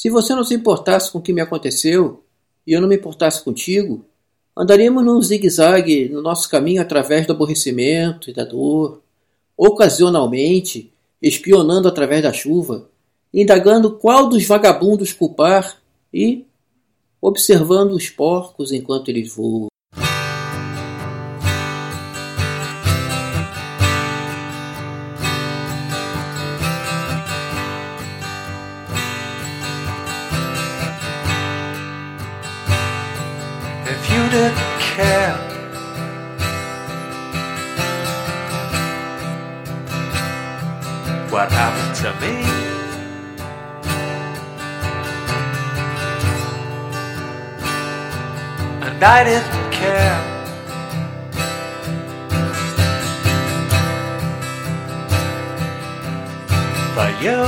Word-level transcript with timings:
Se 0.00 0.08
você 0.08 0.34
não 0.34 0.42
se 0.42 0.54
importasse 0.54 1.12
com 1.12 1.18
o 1.18 1.20
que 1.20 1.30
me 1.30 1.42
aconteceu 1.42 2.24
e 2.66 2.72
eu 2.72 2.80
não 2.80 2.88
me 2.88 2.96
importasse 2.96 3.44
contigo, 3.44 4.02
andaríamos 4.56 5.04
num 5.04 5.20
zigue-zague 5.20 6.08
no 6.08 6.22
nosso 6.22 6.48
caminho 6.48 6.80
através 6.80 7.26
do 7.26 7.34
aborrecimento 7.34 8.30
e 8.30 8.32
da 8.32 8.42
dor, 8.42 9.02
ocasionalmente 9.54 10.90
espionando 11.20 11.86
através 11.86 12.22
da 12.22 12.32
chuva, 12.32 12.88
indagando 13.30 13.98
qual 13.98 14.26
dos 14.26 14.46
vagabundos 14.46 15.12
culpar 15.12 15.78
e 16.10 16.46
observando 17.20 17.92
os 17.92 18.08
porcos 18.08 18.72
enquanto 18.72 19.10
eles 19.10 19.30
voam. 19.34 19.69
I 49.12 49.24
didn't 49.24 49.72
care. 49.72 50.18
But 56.94 57.12
you, 57.20 57.40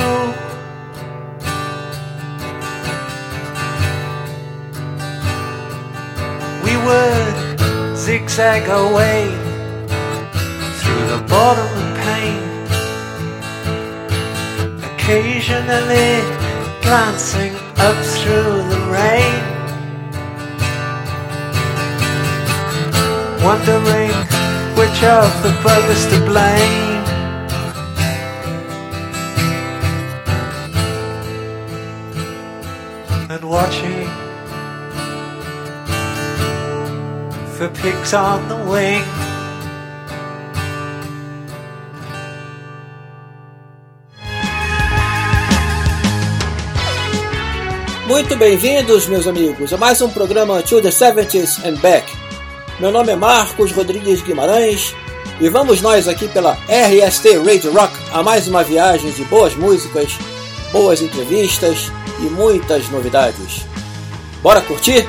we 6.65 6.75
would 6.85 7.97
zigzag 7.97 8.69
away 8.69 9.21
through 10.81 11.07
the 11.15 11.23
bottom 11.29 11.71
of 11.81 11.91
pain, 12.03 12.43
occasionally 14.95 16.11
glancing 16.83 17.55
up 17.77 17.97
through 18.05 18.69
the 18.69 18.81
rain. 18.91 19.42
Wondering 23.43 24.11
which 24.79 25.03
of 25.03 25.31
the 25.43 25.53
brothers 25.63 26.07
to 26.07 26.19
blame. 26.31 27.03
And 33.29 33.45
watching 33.49 34.07
for 37.57 37.69
pigs 37.69 38.15
on 38.15 38.49
the 38.49 38.57
wing. 38.71 39.03
Muito 48.07 48.37
bem-vindos, 48.37 49.07
meus 49.07 49.27
amigos, 49.27 49.73
a 49.73 49.79
mais 49.79 50.03
um 50.03 50.11
programa 50.11 50.63
To 50.63 50.83
the 50.83 50.91
70s 50.91 51.65
and 51.65 51.81
Back. 51.81 52.22
Meu 52.83 52.91
nome 52.91 53.13
é 53.13 53.15
Marcos 53.15 53.71
Rodrigues 53.71 54.23
Guimarães 54.23 54.93
e 55.41 55.49
vamos 55.49 55.81
nós 55.81 56.09
aqui 56.09 56.27
pela 56.27 56.55
RST 56.67 57.39
Radio 57.39 57.73
Rock 57.73 57.95
a 58.13 58.25
mais 58.25 58.49
uma 58.49 58.65
viagem 58.65 59.13
de 59.13 59.23
boas 59.27 59.55
músicas, 59.55 60.19
boas 60.73 61.01
entrevistas 61.01 61.93
e 62.19 62.23
muitas 62.23 62.89
novidades. 62.89 63.65
Bora 64.43 64.61
curtir? 64.63 65.07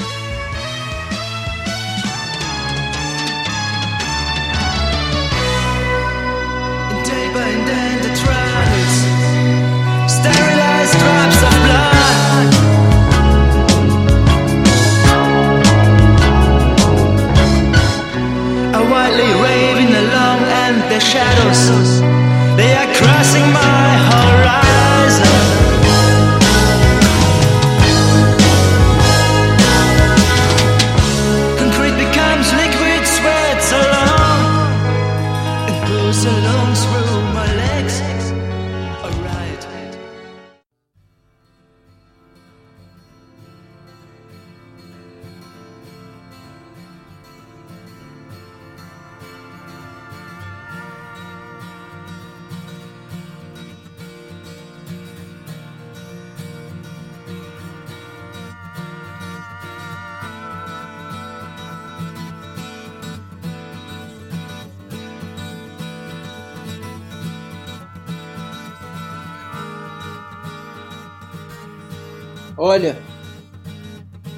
Olha, 72.58 73.02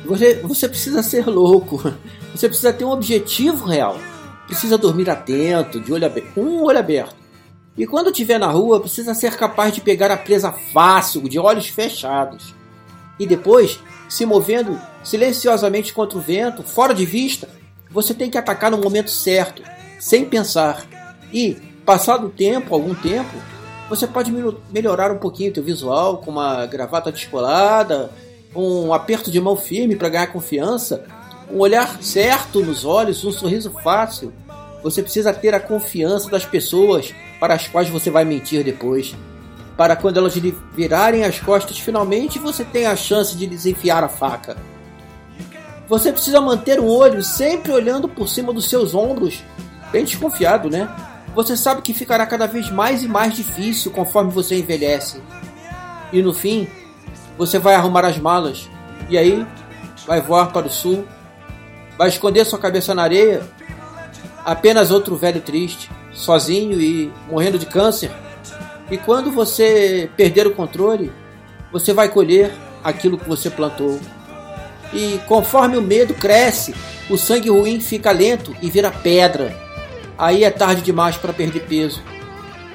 você, 0.05 0.35
você 0.35 0.69
precisa 0.69 1.01
ser 1.03 1.27
louco. 1.27 1.81
Você 2.33 2.47
precisa 2.47 2.73
ter 2.73 2.85
um 2.85 2.91
objetivo 2.91 3.65
real. 3.65 3.97
Precisa 4.45 4.77
dormir 4.77 5.09
atento, 5.09 5.79
de 5.79 5.91
olho 5.91 6.05
aberto, 6.05 6.33
com 6.33 6.41
um 6.41 6.63
olho 6.63 6.77
aberto. 6.77 7.15
E 7.77 7.85
quando 7.85 8.09
estiver 8.09 8.37
na 8.37 8.47
rua, 8.47 8.79
precisa 8.79 9.13
ser 9.13 9.35
capaz 9.35 9.73
de 9.73 9.81
pegar 9.81 10.11
a 10.11 10.17
presa 10.17 10.51
fácil, 10.51 11.27
de 11.27 11.39
olhos 11.39 11.67
fechados. 11.67 12.53
E 13.19 13.25
depois, 13.25 13.79
se 14.07 14.25
movendo 14.25 14.79
silenciosamente 15.03 15.93
contra 15.93 16.17
o 16.17 16.21
vento, 16.21 16.63
fora 16.63 16.93
de 16.93 17.05
vista, 17.05 17.49
você 17.89 18.13
tem 18.13 18.29
que 18.29 18.37
atacar 18.37 18.69
no 18.69 18.77
momento 18.77 19.09
certo, 19.09 19.63
sem 19.99 20.25
pensar. 20.25 20.85
E, 21.33 21.55
passado 21.85 22.27
o 22.27 22.31
tempo, 22.31 22.73
algum 22.73 22.93
tempo, 22.93 23.33
você 23.89 24.07
pode 24.07 24.31
melhorar 24.71 25.11
um 25.11 25.17
pouquinho 25.17 25.51
o 25.51 25.53
teu 25.53 25.63
visual 25.63 26.17
com 26.17 26.31
uma 26.31 26.65
gravata 26.65 27.11
descolada, 27.11 28.09
um 28.55 28.93
aperto 28.93 29.29
de 29.29 29.39
mão 29.39 29.55
firme 29.55 29.95
para 29.95 30.09
ganhar 30.09 30.27
confiança, 30.27 31.05
um 31.51 31.59
olhar 31.59 32.01
certo 32.01 32.61
nos 32.61 32.85
olhos, 32.85 33.23
um 33.23 33.31
sorriso 33.31 33.71
fácil. 33.83 34.33
Você 34.81 35.01
precisa 35.01 35.33
ter 35.33 35.53
a 35.53 35.59
confiança 35.59 36.29
das 36.29 36.45
pessoas 36.45 37.13
para 37.39 37.53
as 37.53 37.67
quais 37.67 37.89
você 37.89 38.09
vai 38.09 38.25
mentir 38.25 38.63
depois. 38.63 39.15
Para 39.77 39.95
quando 39.95 40.17
elas 40.17 40.35
lhe 40.35 40.55
virarem 40.73 41.23
as 41.23 41.39
costas, 41.39 41.77
finalmente 41.77 42.39
você 42.39 42.63
tem 42.63 42.85
a 42.85 42.95
chance 42.95 43.35
de 43.35 43.45
lhes 43.45 43.65
enfiar 43.65 44.03
a 44.03 44.07
faca. 44.09 44.55
Você 45.87 46.11
precisa 46.11 46.41
manter 46.41 46.79
o 46.79 46.87
olho 46.87 47.21
sempre 47.23 47.71
olhando 47.71 48.07
por 48.07 48.27
cima 48.27 48.53
dos 48.53 48.69
seus 48.69 48.95
ombros, 48.95 49.43
bem 49.91 50.03
desconfiado, 50.03 50.69
né? 50.69 50.89
Você 51.35 51.57
sabe 51.57 51.81
que 51.81 51.93
ficará 51.93 52.25
cada 52.25 52.47
vez 52.47 52.71
mais 52.71 53.03
e 53.03 53.07
mais 53.09 53.35
difícil 53.35 53.91
conforme 53.91 54.31
você 54.31 54.57
envelhece. 54.57 55.21
E 56.13 56.21
no 56.21 56.33
fim, 56.33 56.65
você 57.37 57.59
vai 57.59 57.75
arrumar 57.75 58.05
as 58.05 58.17
malas 58.17 58.69
e 59.09 59.17
aí 59.17 59.45
vai 60.07 60.21
voar 60.21 60.53
para 60.53 60.67
o 60.67 60.69
sul, 60.69 61.05
vai 61.97 62.07
esconder 62.07 62.45
sua 62.45 62.57
cabeça 62.57 62.95
na 62.95 63.03
areia, 63.03 63.43
apenas 64.45 64.91
outro 64.91 65.17
velho 65.17 65.41
triste, 65.41 65.91
sozinho 66.13 66.79
e 66.79 67.11
morrendo 67.29 67.59
de 67.59 67.65
câncer. 67.65 68.11
E 68.89 68.97
quando 68.97 69.29
você 69.29 70.09
perder 70.15 70.47
o 70.47 70.55
controle, 70.55 71.11
você 71.69 71.91
vai 71.91 72.07
colher 72.07 72.53
aquilo 72.81 73.17
que 73.17 73.27
você 73.27 73.49
plantou. 73.49 73.99
E 74.93 75.19
conforme 75.27 75.75
o 75.75 75.81
medo 75.81 76.13
cresce, 76.13 76.73
o 77.09 77.17
sangue 77.17 77.49
ruim 77.49 77.81
fica 77.81 78.11
lento 78.11 78.55
e 78.61 78.69
vira 78.69 78.89
pedra 78.89 79.64
aí 80.17 80.43
é 80.43 80.51
tarde 80.51 80.81
demais 80.81 81.17
para 81.17 81.33
perder 81.33 81.61
peso. 81.61 82.01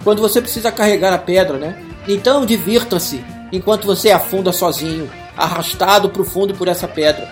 Quando 0.05 0.23
você 0.23 0.41
precisa 0.41 0.73
carregar 0.73 1.13
a 1.13 1.19
pedra, 1.19 1.59
né? 1.59 1.83
Então 2.09 2.47
divirta-se 2.47 3.25
enquanto 3.53 3.87
você 3.87 4.11
afunda 4.11 4.53
sozinho, 4.53 5.11
arrastado 5.37 6.11
para 6.11 6.23
o 6.23 6.25
fundo 6.25 6.55
por 6.55 6.69
essa 6.69 6.89
pedra. 6.89 7.29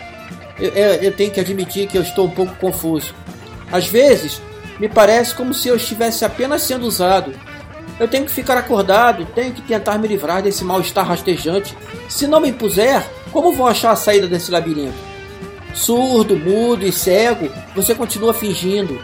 Eu, 0.58 0.70
eu, 0.70 0.94
eu 0.94 1.12
tenho 1.12 1.30
que 1.30 1.40
admitir 1.40 1.86
que 1.86 1.96
eu 1.96 2.02
estou 2.02 2.26
um 2.26 2.30
pouco 2.30 2.54
confuso. 2.56 3.14
Às 3.70 3.86
vezes, 3.86 4.40
me 4.78 4.88
parece 4.88 5.34
como 5.34 5.54
se 5.54 5.68
eu 5.68 5.76
estivesse 5.76 6.24
apenas 6.24 6.62
sendo 6.62 6.86
usado, 6.86 7.32
Eu 7.98 8.06
tenho 8.06 8.24
que 8.24 8.30
ficar 8.30 8.56
acordado, 8.56 9.26
tenho 9.34 9.52
que 9.52 9.62
tentar 9.62 9.98
me 9.98 10.06
livrar 10.06 10.40
desse 10.40 10.64
mal-estar 10.64 11.04
rastejante. 11.04 11.76
Se 12.08 12.28
não 12.28 12.40
me 12.40 12.50
impuser, 12.50 13.04
como 13.32 13.52
vou 13.52 13.66
achar 13.66 13.90
a 13.90 13.96
saída 13.96 14.28
desse 14.28 14.52
labirinto? 14.52 14.94
Surdo, 15.74 16.36
mudo 16.36 16.86
e 16.86 16.92
cego, 16.92 17.50
você 17.74 17.94
continua 17.94 18.32
fingindo 18.32 19.00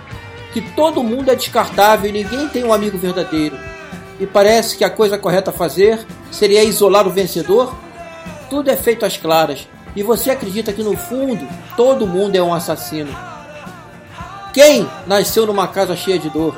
que 0.54 0.60
todo 0.60 1.02
mundo 1.02 1.32
é 1.32 1.34
descartável 1.34 2.08
e 2.08 2.12
ninguém 2.12 2.48
tem 2.48 2.62
um 2.62 2.72
amigo 2.72 2.96
verdadeiro. 2.96 3.58
E 4.20 4.26
parece 4.26 4.78
que 4.78 4.84
a 4.84 4.88
coisa 4.88 5.18
correta 5.18 5.50
a 5.50 5.52
fazer 5.52 6.06
seria 6.30 6.62
isolar 6.62 7.08
o 7.08 7.10
vencedor? 7.10 7.74
Tudo 8.48 8.70
é 8.70 8.76
feito 8.76 9.04
às 9.04 9.16
claras, 9.16 9.66
e 9.96 10.02
você 10.04 10.30
acredita 10.30 10.72
que 10.72 10.84
no 10.84 10.96
fundo 10.96 11.44
todo 11.76 12.06
mundo 12.06 12.36
é 12.36 12.42
um 12.42 12.54
assassino. 12.54 13.12
Quem 14.52 14.88
nasceu 15.08 15.44
numa 15.44 15.66
casa 15.66 15.96
cheia 15.96 16.20
de 16.20 16.30
dor? 16.30 16.56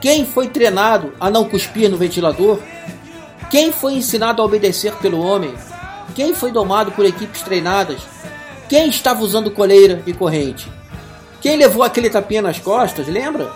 Quem 0.00 0.24
foi 0.24 0.46
treinado 0.46 1.12
a 1.18 1.28
não 1.28 1.48
cuspir 1.48 1.90
no 1.90 1.96
ventilador? 1.96 2.60
Quem 3.50 3.72
foi 3.72 3.94
ensinado 3.94 4.40
a 4.40 4.44
obedecer 4.44 4.94
pelo 4.98 5.18
homem? 5.18 5.52
Quem 6.14 6.32
foi 6.32 6.52
domado 6.52 6.92
por 6.92 7.04
equipes 7.04 7.42
treinadas? 7.42 8.00
Quem 8.68 8.88
estava 8.88 9.20
usando 9.24 9.50
coleira 9.50 10.00
e 10.06 10.12
corrente? 10.12 10.75
Quem 11.46 11.56
levou 11.56 11.84
aquele 11.84 12.10
tapinha 12.10 12.42
nas 12.42 12.58
costas, 12.58 13.06
lembra? 13.06 13.52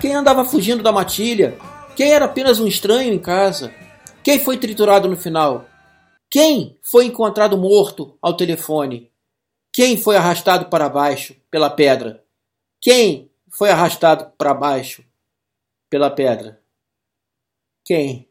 Quem 0.00 0.14
andava 0.14 0.44
fugindo 0.44 0.80
da 0.80 0.92
matilha? 0.92 1.58
Quem 1.96 2.12
era 2.12 2.26
apenas 2.26 2.60
um 2.60 2.68
estranho 2.68 3.12
em 3.12 3.18
casa? 3.18 3.74
Quem 4.22 4.38
foi 4.38 4.56
triturado 4.56 5.08
no 5.08 5.16
final? 5.16 5.66
Quem 6.30 6.78
foi 6.80 7.06
encontrado 7.06 7.58
morto 7.58 8.16
ao 8.22 8.36
telefone? 8.36 9.10
Quem 9.72 9.96
foi 9.96 10.16
arrastado 10.16 10.66
para 10.66 10.88
baixo 10.88 11.34
pela 11.50 11.68
pedra? 11.68 12.22
Quem 12.80 13.28
foi 13.50 13.70
arrastado 13.70 14.30
para 14.38 14.54
baixo 14.54 15.04
pela 15.90 16.10
pedra? 16.10 16.60
Quem? 17.84 18.28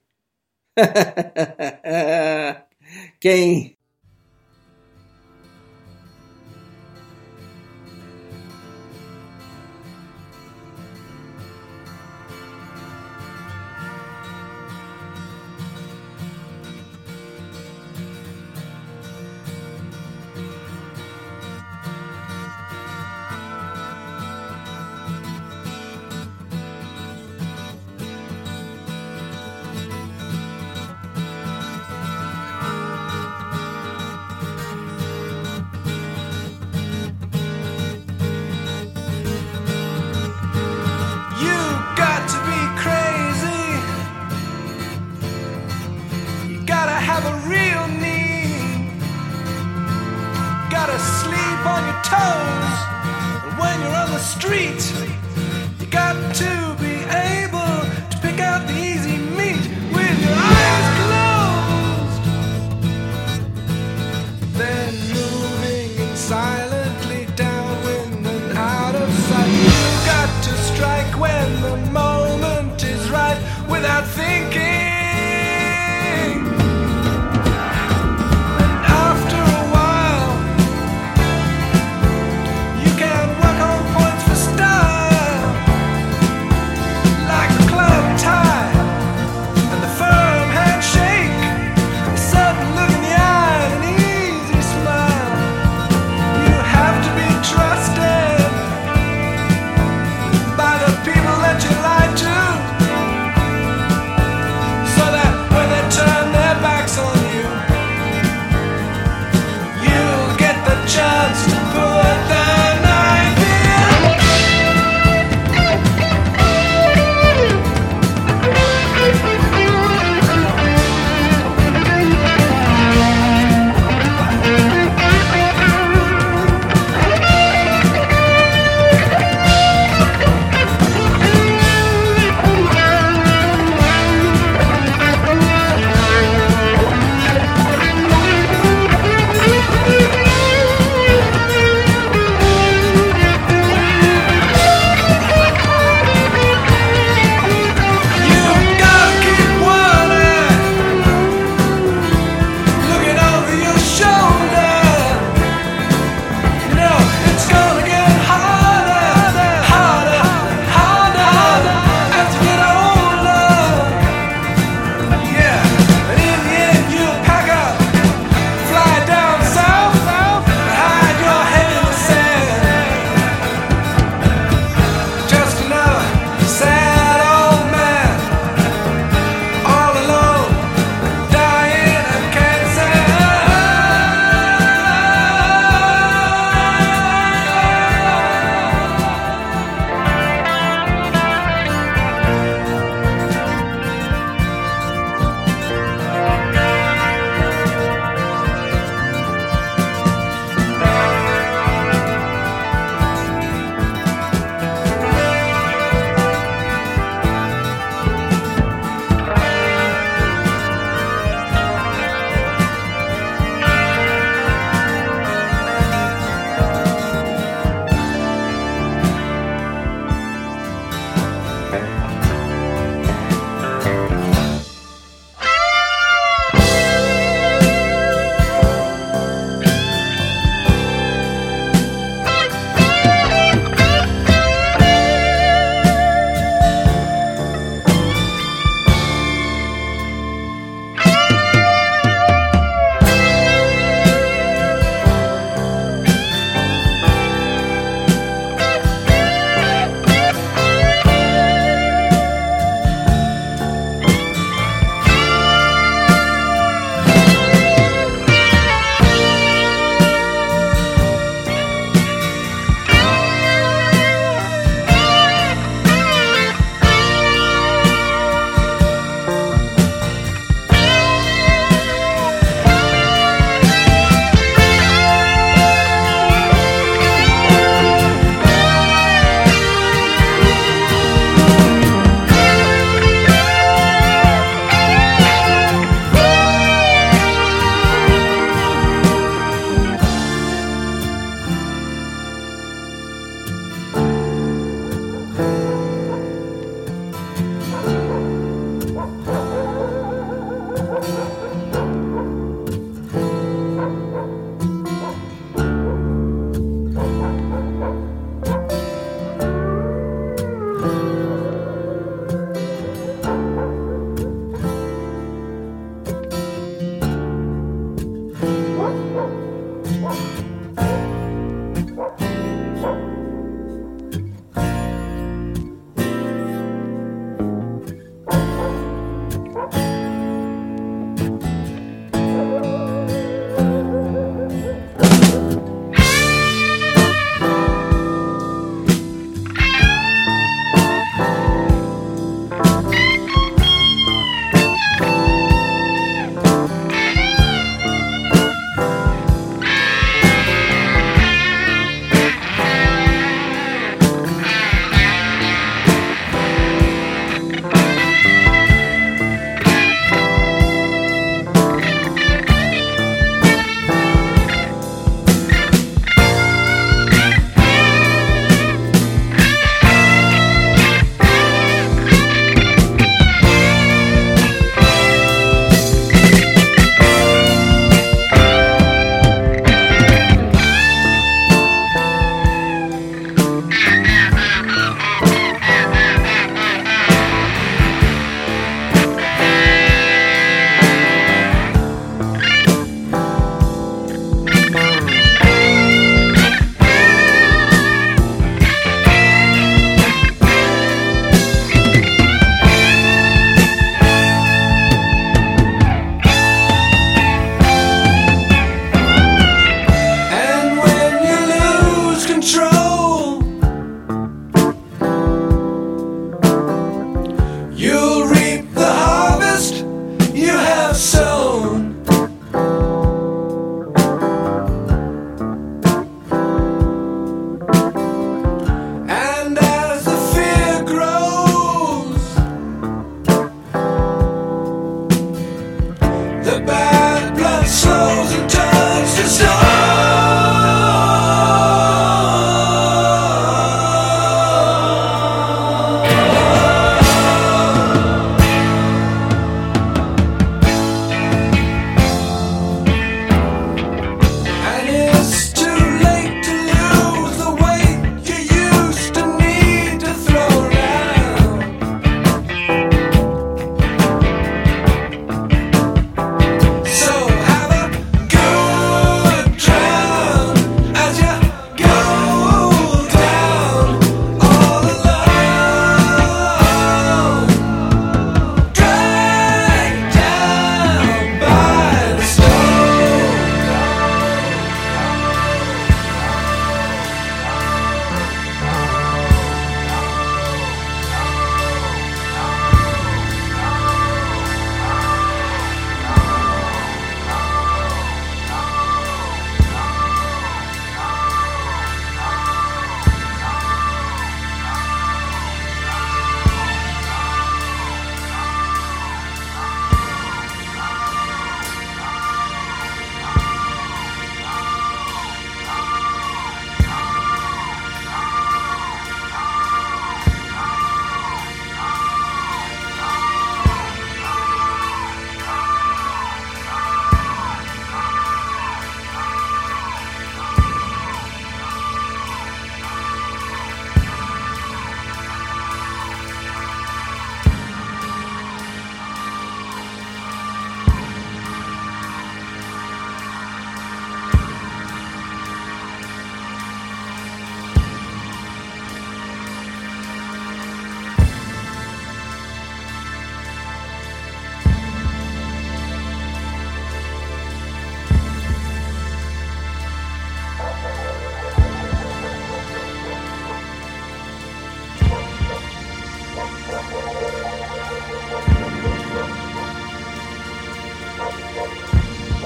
Quem? 3.19 3.74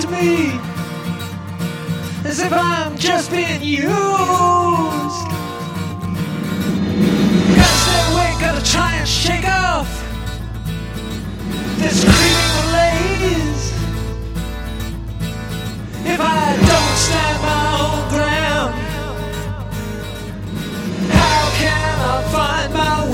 to 0.00 0.08
me 0.08 0.50
as 2.28 2.38
if 2.40 2.52
I'm 2.52 2.98
just 2.98 3.30
being 3.30 3.62
used. 3.62 3.88
Gotta 7.56 7.78
stay 7.84 8.02
awake, 8.12 8.38
gotta 8.38 8.62
try 8.70 8.96
and 8.96 9.08
shake 9.08 9.48
off 9.48 9.88
this 11.78 12.04
creeping 12.04 12.52
malaise. 12.56 13.72
If 16.04 16.20
I 16.20 16.56
don't 16.70 16.96
stand 17.06 17.42
my 17.42 17.64
own 17.80 18.00
ground, 18.12 18.74
how 21.10 21.50
can 21.60 22.00
I 22.00 22.22
find 22.32 22.72
my 22.74 23.04
way 23.04 23.05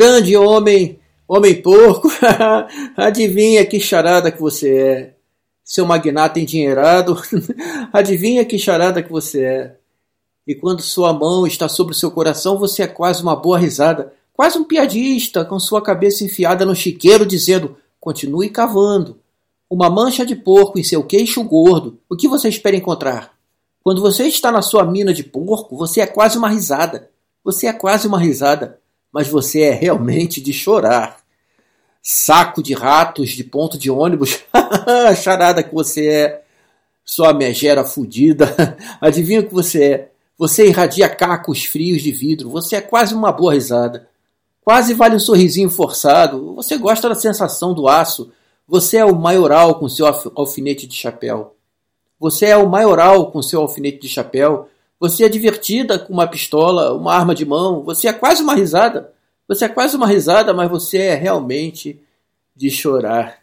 Grande 0.00 0.34
homem, 0.34 0.98
homem 1.28 1.60
porco, 1.60 2.08
adivinha 2.96 3.66
que 3.66 3.78
charada 3.78 4.32
que 4.32 4.40
você 4.40 4.78
é. 4.78 5.14
Seu 5.62 5.84
magnata 5.84 6.40
endinheirado, 6.40 7.20
adivinha 7.92 8.42
que 8.46 8.58
charada 8.58 9.02
que 9.02 9.12
você 9.12 9.44
é. 9.44 9.76
E 10.46 10.54
quando 10.54 10.80
sua 10.80 11.12
mão 11.12 11.46
está 11.46 11.68
sobre 11.68 11.92
o 11.92 11.94
seu 11.94 12.10
coração, 12.10 12.58
você 12.58 12.84
é 12.84 12.86
quase 12.86 13.22
uma 13.22 13.36
boa 13.36 13.58
risada, 13.58 14.10
quase 14.32 14.56
um 14.56 14.64
piadista 14.64 15.44
com 15.44 15.60
sua 15.60 15.82
cabeça 15.82 16.24
enfiada 16.24 16.64
no 16.64 16.74
chiqueiro, 16.74 17.26
dizendo: 17.26 17.76
continue 18.00 18.48
cavando. 18.48 19.18
Uma 19.68 19.90
mancha 19.90 20.24
de 20.24 20.34
porco 20.34 20.78
em 20.78 20.82
seu 20.82 21.04
queixo 21.04 21.44
gordo. 21.44 21.98
O 22.08 22.16
que 22.16 22.26
você 22.26 22.48
espera 22.48 22.74
encontrar? 22.74 23.34
Quando 23.84 24.00
você 24.00 24.26
está 24.26 24.50
na 24.50 24.62
sua 24.62 24.82
mina 24.82 25.12
de 25.12 25.24
porco, 25.24 25.76
você 25.76 26.00
é 26.00 26.06
quase 26.06 26.38
uma 26.38 26.48
risada. 26.48 27.10
Você 27.44 27.66
é 27.66 27.72
quase 27.74 28.06
uma 28.06 28.18
risada, 28.18 28.79
mas 29.12 29.28
você 29.28 29.62
é 29.62 29.72
realmente 29.72 30.40
de 30.40 30.52
chorar. 30.52 31.20
Saco 32.02 32.62
de 32.62 32.72
ratos 32.72 33.30
de 33.30 33.44
ponto 33.44 33.76
de 33.76 33.90
ônibus. 33.90 34.40
Charada 35.22 35.62
que 35.62 35.74
você 35.74 36.08
é. 36.08 36.42
Sua 37.04 37.32
megera 37.34 37.84
fudida. 37.84 38.76
Adivinha 39.00 39.40
o 39.40 39.46
que 39.46 39.52
você 39.52 39.84
é? 39.84 40.10
Você 40.38 40.66
irradia 40.66 41.08
cacos 41.08 41.64
frios 41.64 42.02
de 42.02 42.12
vidro. 42.12 42.48
Você 42.50 42.76
é 42.76 42.80
quase 42.80 43.14
uma 43.14 43.32
boa 43.32 43.52
risada. 43.52 44.08
Quase 44.62 44.94
vale 44.94 45.16
um 45.16 45.20
sorrisinho 45.20 45.68
forçado. 45.68 46.54
Você 46.54 46.78
gosta 46.78 47.08
da 47.08 47.14
sensação 47.14 47.74
do 47.74 47.88
aço. 47.88 48.32
Você 48.66 48.98
é 48.98 49.04
o 49.04 49.16
maioral 49.16 49.78
com 49.78 49.88
seu 49.88 50.06
alfinete 50.34 50.86
de 50.86 50.94
chapéu. 50.94 51.56
Você 52.18 52.46
é 52.46 52.56
o 52.56 52.68
maioral 52.68 53.32
com 53.32 53.42
seu 53.42 53.60
alfinete 53.60 53.98
de 53.98 54.08
chapéu. 54.08 54.68
Você 55.00 55.24
é 55.24 55.28
divertida 55.30 55.98
com 55.98 56.12
uma 56.12 56.26
pistola, 56.26 56.92
uma 56.92 57.14
arma 57.14 57.34
de 57.34 57.46
mão. 57.46 57.82
Você 57.84 58.06
é 58.06 58.12
quase 58.12 58.42
uma 58.42 58.54
risada. 58.54 59.10
Você 59.48 59.64
é 59.64 59.68
quase 59.68 59.96
uma 59.96 60.06
risada, 60.06 60.52
mas 60.52 60.70
você 60.70 60.98
é 60.98 61.14
realmente 61.14 61.98
de 62.54 62.70
chorar. 62.70 63.38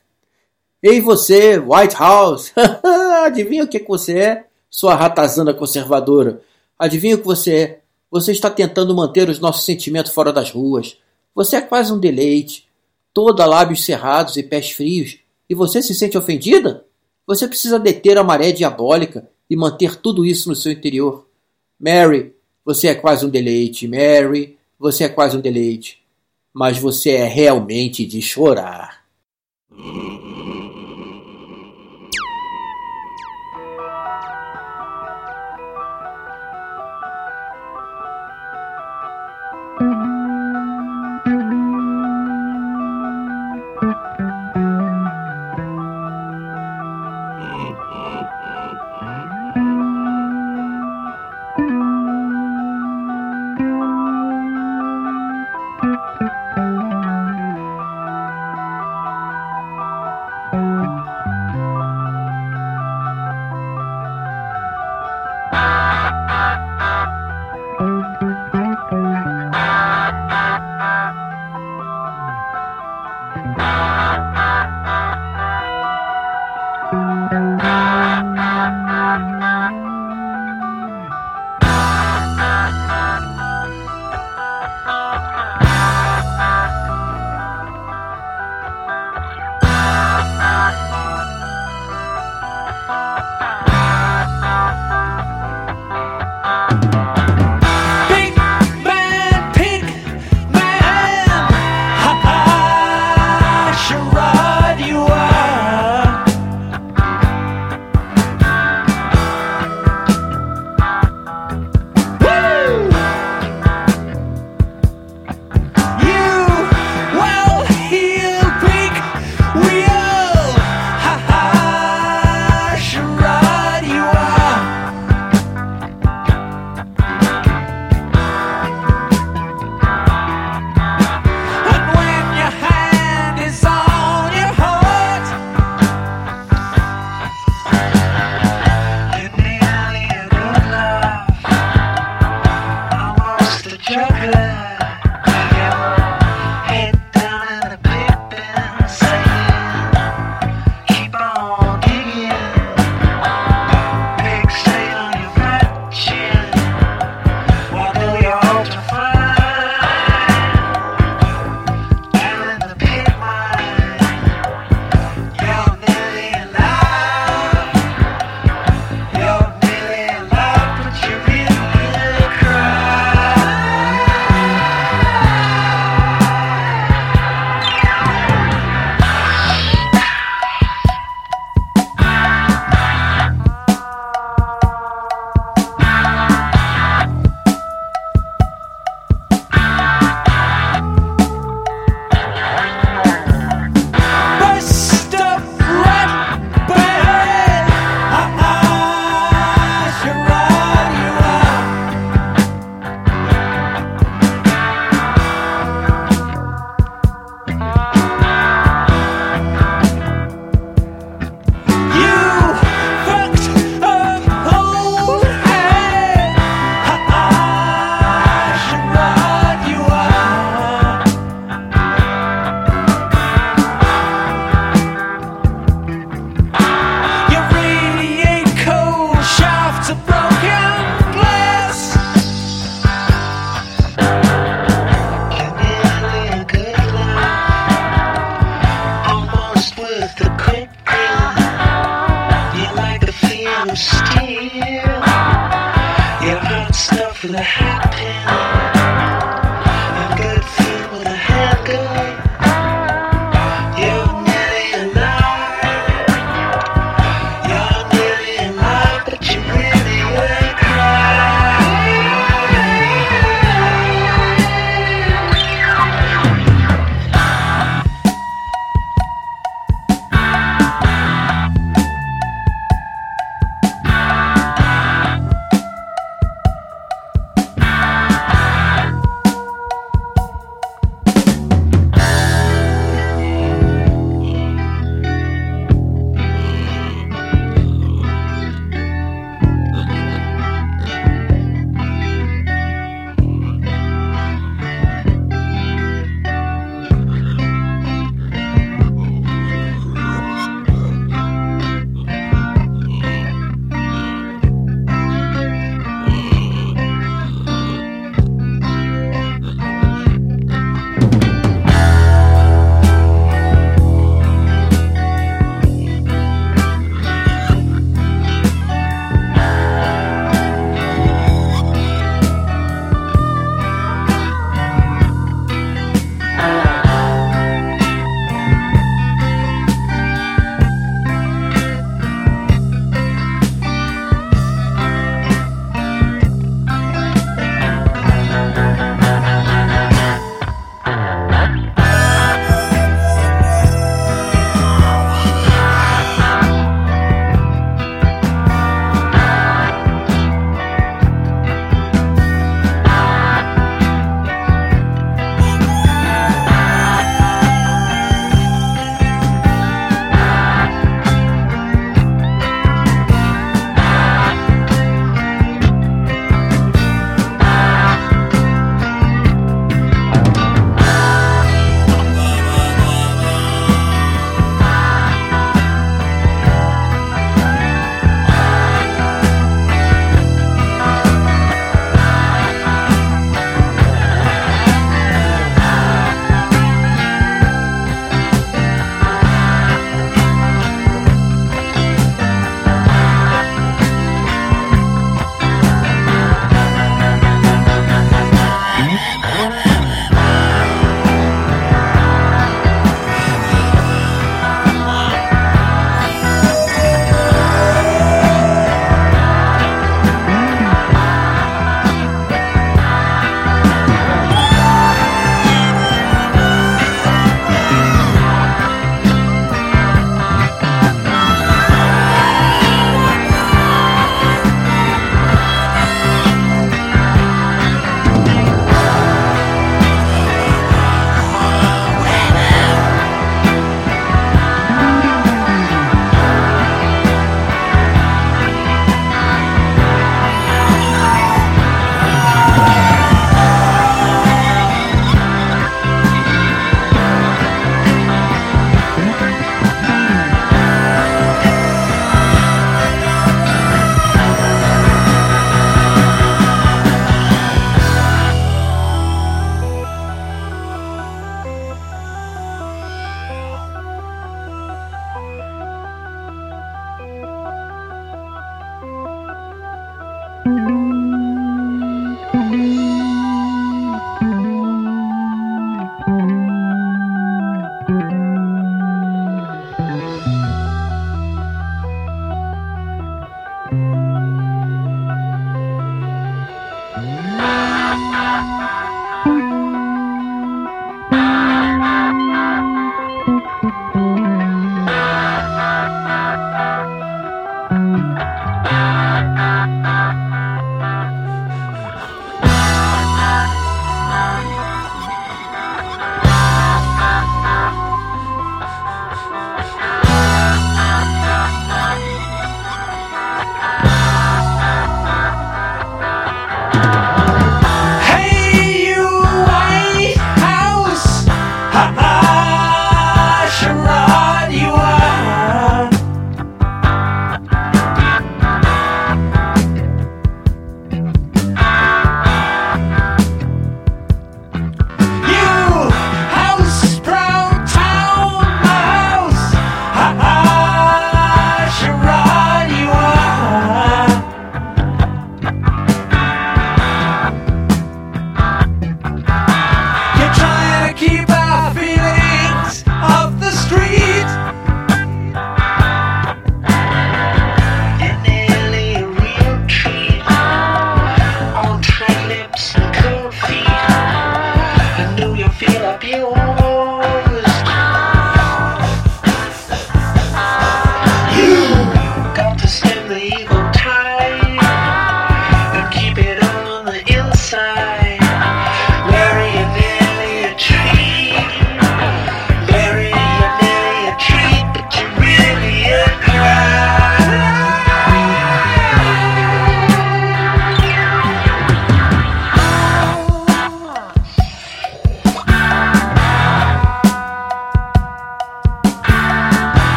Ei 0.84 1.02
você, 1.02 1.58
White 1.58 1.96
House! 1.98 2.54
Adivinha 3.26 3.63
o 3.63 3.67
que, 3.67 3.80
você 3.80 4.20
é? 4.20 4.46
Sua 4.70 4.93
ratazana 4.93 5.52
conservadora. 5.52 6.41
Adivinha 6.78 7.15
o 7.15 7.17
que 7.17 7.26
você 7.26 7.56
é? 7.56 7.80
Você 8.12 8.32
está 8.32 8.52
tentando 8.52 8.96
manter 8.96 9.28
os 9.28 9.39
nossos 9.39 9.65
sentimentos 9.65 10.13
fora 10.13 10.32
das 10.32 10.52
ruas. 10.52 10.98
Você 11.34 11.56
é 11.56 11.62
quase 11.62 11.91
um 11.91 12.00
deleite. 12.00 12.67
Toda 13.12 13.48
lábios 13.48 13.84
cerrados 13.84 14.38
e 14.38 14.43
pés 14.43 14.70
frios. 14.70 15.17
E 15.50 15.56
você 15.56 15.82
se 15.82 15.96
sente 15.96 16.17
ofendida? 16.17 16.86
Você 17.26 17.48
precisa 17.48 17.80
deter 17.80 18.17
a 18.20 18.24
maré 18.24 18.52
diabólica 18.52 19.28
e 19.50 19.56
manter 19.56 19.96
tudo 19.96 20.24
isso 20.24 20.48
no 20.48 20.56
seu 20.56 20.72
interior. 20.72 21.27
Mary, 21.80 22.34
você 22.66 22.88
é 22.88 22.96
quase 22.96 23.26
um 23.26 23.30
deleite. 23.30 23.88
Mary, 23.88 24.58
você 24.80 25.06
é 25.06 25.10
quase 25.10 25.38
um 25.38 25.42
deleite, 25.42 26.00
mas 26.54 26.78
você 26.78 27.12
é 27.12 27.26
realmente 27.26 28.06
de 28.06 28.22
chorar. 28.22 29.06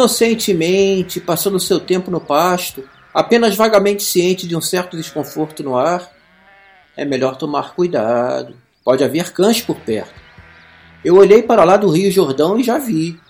Inocentemente 0.00 1.20
passando 1.20 1.60
seu 1.60 1.78
tempo 1.78 2.10
no 2.10 2.20
pasto, 2.20 2.88
apenas 3.12 3.54
vagamente 3.54 4.02
ciente 4.02 4.46
de 4.46 4.56
um 4.56 4.60
certo 4.60 4.96
desconforto 4.96 5.62
no 5.62 5.76
ar, 5.76 6.10
é 6.96 7.04
melhor 7.04 7.36
tomar 7.36 7.74
cuidado. 7.74 8.56
Pode 8.82 9.04
haver 9.04 9.30
cães 9.32 9.60
por 9.60 9.76
perto. 9.76 10.18
Eu 11.04 11.16
olhei 11.16 11.42
para 11.42 11.64
lá 11.64 11.76
do 11.76 11.90
Rio 11.90 12.10
Jordão 12.10 12.58
e 12.58 12.62
já 12.62 12.78
vi. 12.78 13.20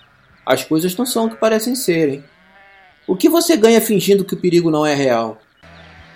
As 0.45 0.63
coisas 0.63 0.95
não 0.95 1.05
são 1.05 1.25
o 1.25 1.29
que 1.29 1.35
parecem 1.35 1.75
serem. 1.75 2.23
O 3.05 3.15
que 3.15 3.27
você 3.27 3.57
ganha 3.57 3.81
fingindo 3.81 4.23
que 4.23 4.33
o 4.33 4.39
perigo 4.39 4.71
não 4.71 4.85
é 4.85 4.95
real? 4.95 5.41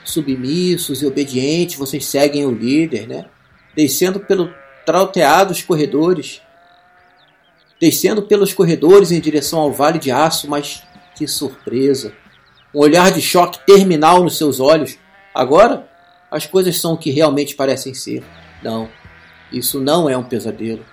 Submissos 0.06 1.02
e 1.02 1.06
obedientes, 1.06 1.78
vocês 1.78 2.06
seguem 2.06 2.46
o 2.46 2.52
líder, 2.52 3.08
né? 3.08 3.26
Descendo 3.76 4.20
pelo 4.20 4.54
trauteados 4.86 5.62
corredores, 5.62 6.42
descendo 7.80 8.24
pelos 8.24 8.54
corredores 8.54 9.12
em 9.12 9.20
direção 9.20 9.60
ao 9.60 9.72
vale 9.72 10.00
de 10.00 10.12
aço, 10.12 10.50
mas 10.50 10.84
que 11.16 11.28
surpresa! 11.28 12.14
Um 12.74 12.80
olhar 12.80 13.12
de 13.12 13.22
choque 13.22 13.60
terminal 13.66 14.24
nos 14.24 14.38
seus 14.38 14.60
olhos. 14.60 14.98
Agora, 15.34 15.88
as 16.30 16.46
coisas 16.46 16.80
são 16.80 16.94
o 16.94 16.98
que 16.98 17.10
realmente 17.10 17.56
parecem 17.56 17.94
ser. 17.94 18.24
Não, 18.62 18.90
isso 19.52 19.80
não 19.80 20.10
é 20.10 20.18
um 20.18 20.24
pesadelo. 20.24 20.86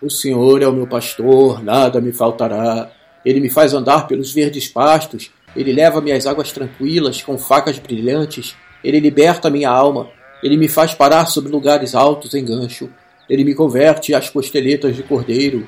O 0.00 0.10
Senhor 0.10 0.62
é 0.62 0.66
o 0.66 0.72
meu 0.72 0.86
pastor, 0.86 1.62
nada 1.62 2.00
me 2.00 2.12
faltará. 2.12 2.90
Ele 3.24 3.40
me 3.40 3.50
faz 3.50 3.72
andar 3.72 4.06
pelos 4.06 4.32
verdes 4.32 4.68
pastos, 4.68 5.30
ele 5.56 5.72
leva-me 5.72 6.12
às 6.12 6.26
águas 6.26 6.52
tranquilas 6.52 7.22
com 7.22 7.38
facas 7.38 7.78
brilhantes, 7.78 8.54
ele 8.82 9.00
liberta 9.00 9.48
minha 9.48 9.70
alma, 9.70 10.08
ele 10.42 10.56
me 10.56 10.68
faz 10.68 10.94
parar 10.94 11.26
sobre 11.26 11.50
lugares 11.50 11.94
altos 11.94 12.34
em 12.34 12.44
gancho, 12.44 12.90
ele 13.28 13.44
me 13.44 13.54
converte 13.54 14.14
às 14.14 14.28
costeletas 14.28 14.96
de 14.96 15.02
cordeiro, 15.02 15.66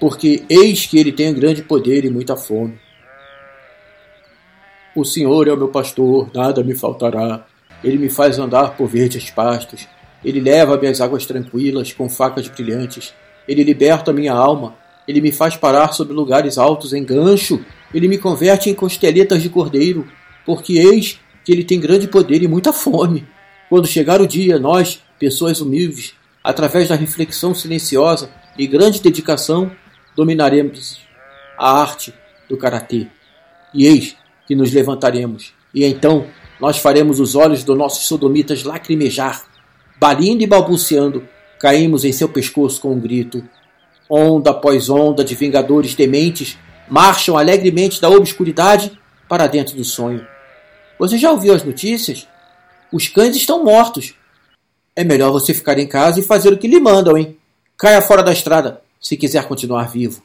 porque 0.00 0.44
eis 0.48 0.86
que 0.86 0.98
ele 0.98 1.12
tem 1.12 1.32
grande 1.32 1.62
poder 1.62 2.04
e 2.04 2.10
muita 2.10 2.36
fome. 2.36 2.78
O 4.94 5.04
Senhor 5.04 5.48
é 5.48 5.52
o 5.52 5.56
meu 5.56 5.68
pastor, 5.68 6.30
nada 6.34 6.62
me 6.62 6.74
faltará. 6.74 7.46
Ele 7.82 7.98
me 7.98 8.10
faz 8.10 8.38
andar 8.38 8.76
por 8.76 8.86
verdes 8.88 9.30
pastos. 9.30 9.88
Ele 10.24 10.40
leva-me 10.40 10.86
às 10.86 11.00
águas 11.00 11.24
tranquilas 11.24 11.92
com 11.92 12.08
facas 12.08 12.46
brilhantes. 12.48 13.14
Ele 13.48 13.64
liberta 13.64 14.12
minha 14.12 14.32
alma. 14.32 14.74
Ele 15.08 15.20
me 15.20 15.32
faz 15.32 15.56
parar 15.56 15.92
sobre 15.92 16.12
lugares 16.12 16.58
altos 16.58 16.92
em 16.92 17.04
gancho. 17.04 17.64
Ele 17.92 18.06
me 18.06 18.18
converte 18.18 18.70
em 18.70 18.74
costeletas 18.74 19.42
de 19.42 19.48
cordeiro, 19.48 20.06
porque 20.44 20.74
eis 20.74 21.18
que 21.44 21.52
ele 21.52 21.64
tem 21.64 21.80
grande 21.80 22.06
poder 22.06 22.42
e 22.42 22.48
muita 22.48 22.72
fome. 22.72 23.26
Quando 23.68 23.86
chegar 23.86 24.20
o 24.20 24.26
dia, 24.26 24.58
nós, 24.58 25.02
pessoas 25.18 25.60
humildes, 25.60 26.14
através 26.42 26.88
da 26.88 26.94
reflexão 26.94 27.54
silenciosa 27.54 28.30
e 28.58 28.66
grande 28.66 29.00
dedicação, 29.00 29.70
dominaremos 30.16 31.00
a 31.56 31.80
arte 31.80 32.12
do 32.48 32.56
karatê. 32.56 33.06
E 33.72 33.86
eis 33.86 34.16
que 34.46 34.54
nos 34.54 34.72
levantaremos, 34.72 35.54
e 35.74 35.84
então 35.84 36.26
nós 36.60 36.78
faremos 36.78 37.18
os 37.18 37.34
olhos 37.34 37.64
dos 37.64 37.76
nossos 37.76 38.06
sodomitas 38.06 38.62
lacrimejar. 38.62 39.44
Balindo 39.98 40.42
e 40.42 40.46
balbuciando, 40.46 41.26
caímos 41.58 42.04
em 42.04 42.12
seu 42.12 42.28
pescoço 42.28 42.80
com 42.80 42.92
um 42.92 43.00
grito. 43.00 43.42
Onda 44.10 44.50
após 44.50 44.90
onda 44.90 45.24
de 45.24 45.34
vingadores 45.34 45.94
dementes 45.94 46.58
marcham 46.88 47.38
alegremente 47.38 48.00
da 48.00 48.10
obscuridade 48.10 48.92
para 49.28 49.46
dentro 49.46 49.76
do 49.76 49.84
sonho. 49.84 50.26
Você 50.98 51.16
já 51.16 51.30
ouviu 51.30 51.54
as 51.54 51.64
notícias? 51.64 52.28
Os 52.92 53.08
cães 53.08 53.34
estão 53.34 53.64
mortos. 53.64 54.14
É 54.94 55.04
melhor 55.04 55.32
você 55.32 55.54
ficar 55.54 55.78
em 55.78 55.86
casa 55.86 56.20
e 56.20 56.22
fazer 56.22 56.52
o 56.52 56.58
que 56.58 56.68
lhe 56.68 56.78
mandam, 56.78 57.16
hein? 57.16 57.36
Caia 57.76 58.02
fora 58.02 58.22
da 58.22 58.32
estrada 58.32 58.82
se 59.00 59.16
quiser 59.16 59.46
continuar 59.48 59.90
vivo. 59.90 60.22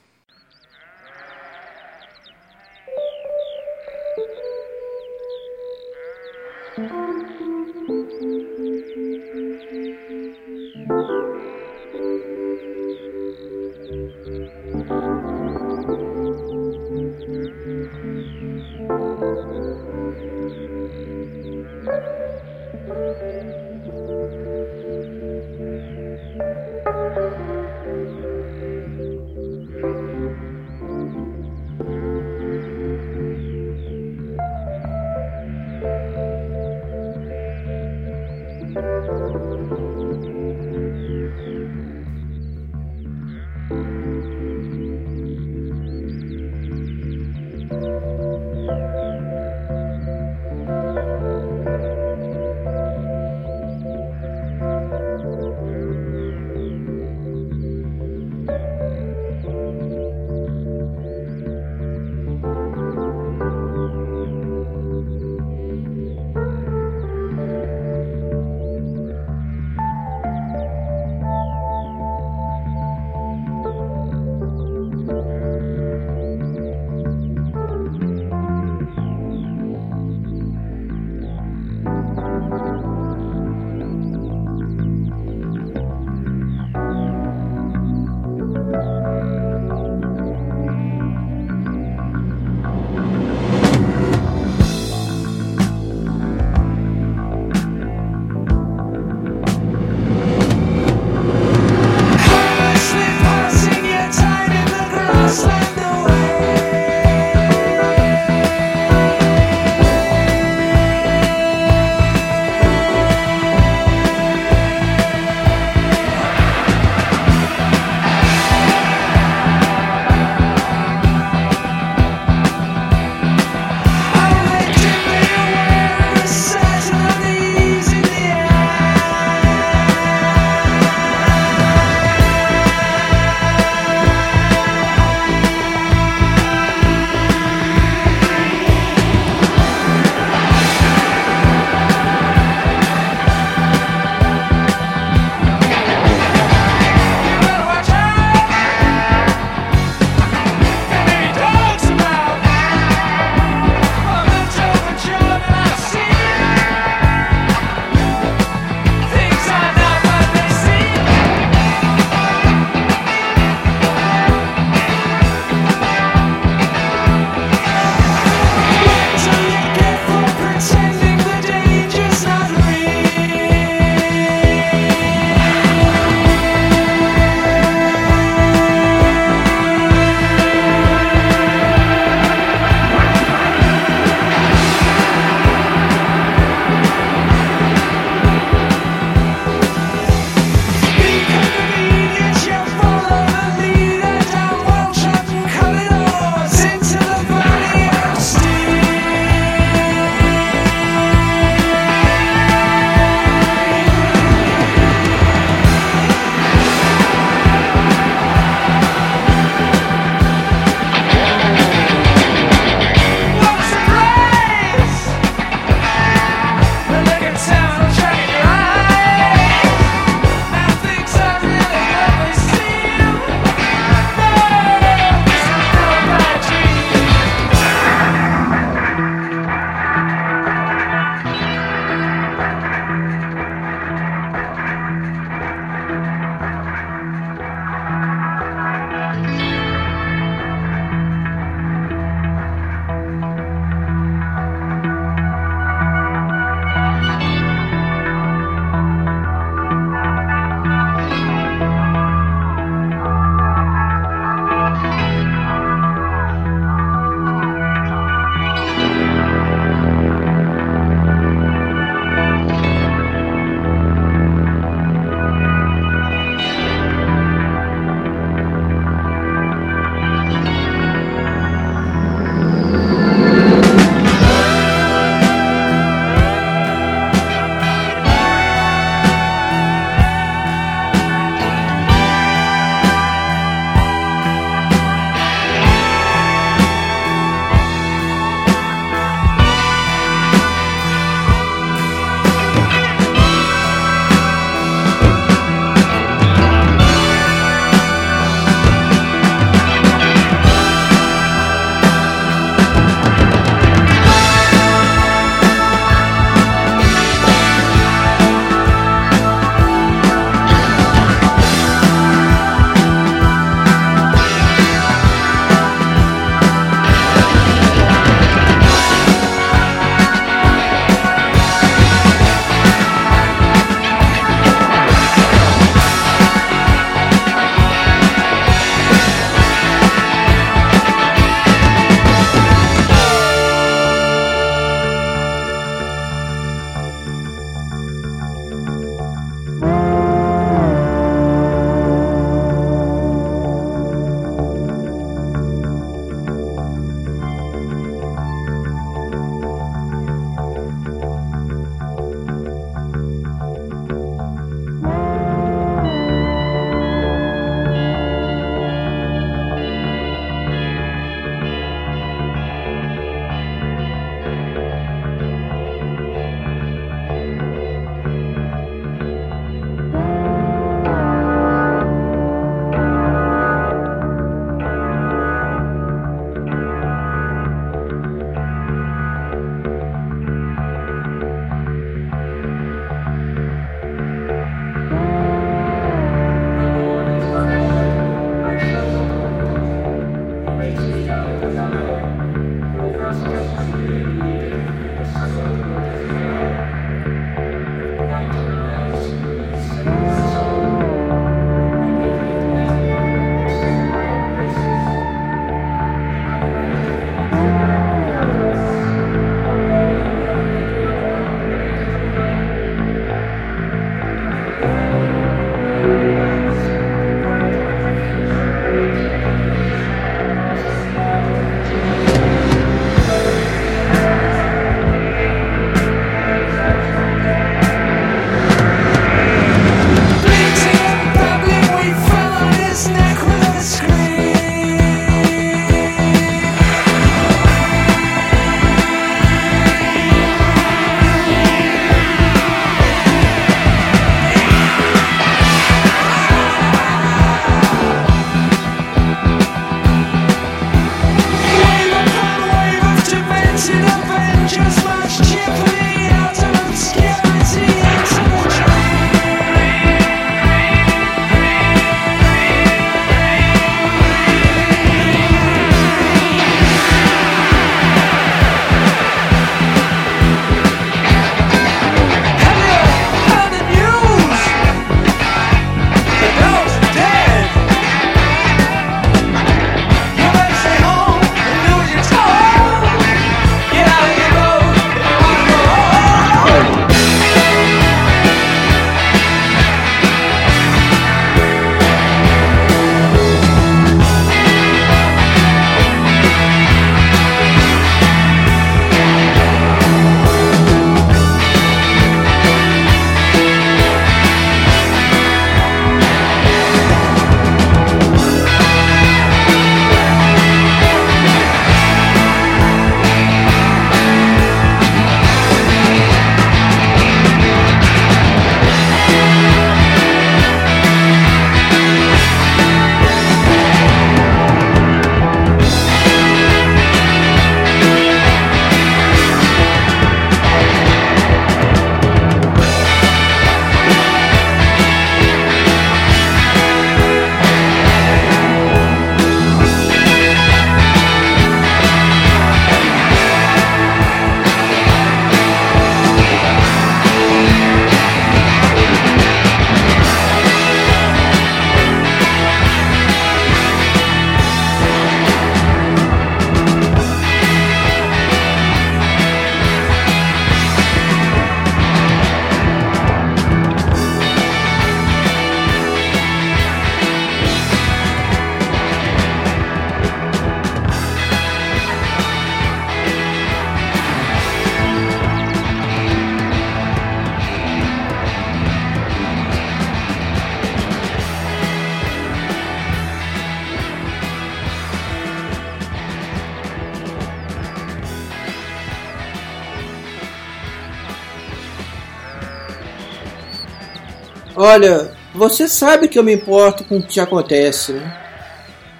Olha, 594.78 595.11
você 595.34 595.67
sabe 595.67 596.07
que 596.07 596.19
eu 596.19 596.23
me 596.23 596.32
importo 596.32 596.84
com 596.84 596.97
o 596.97 597.01
que 597.01 597.13
te 597.13 597.19
acontece, 597.19 597.93
né? 597.93 598.15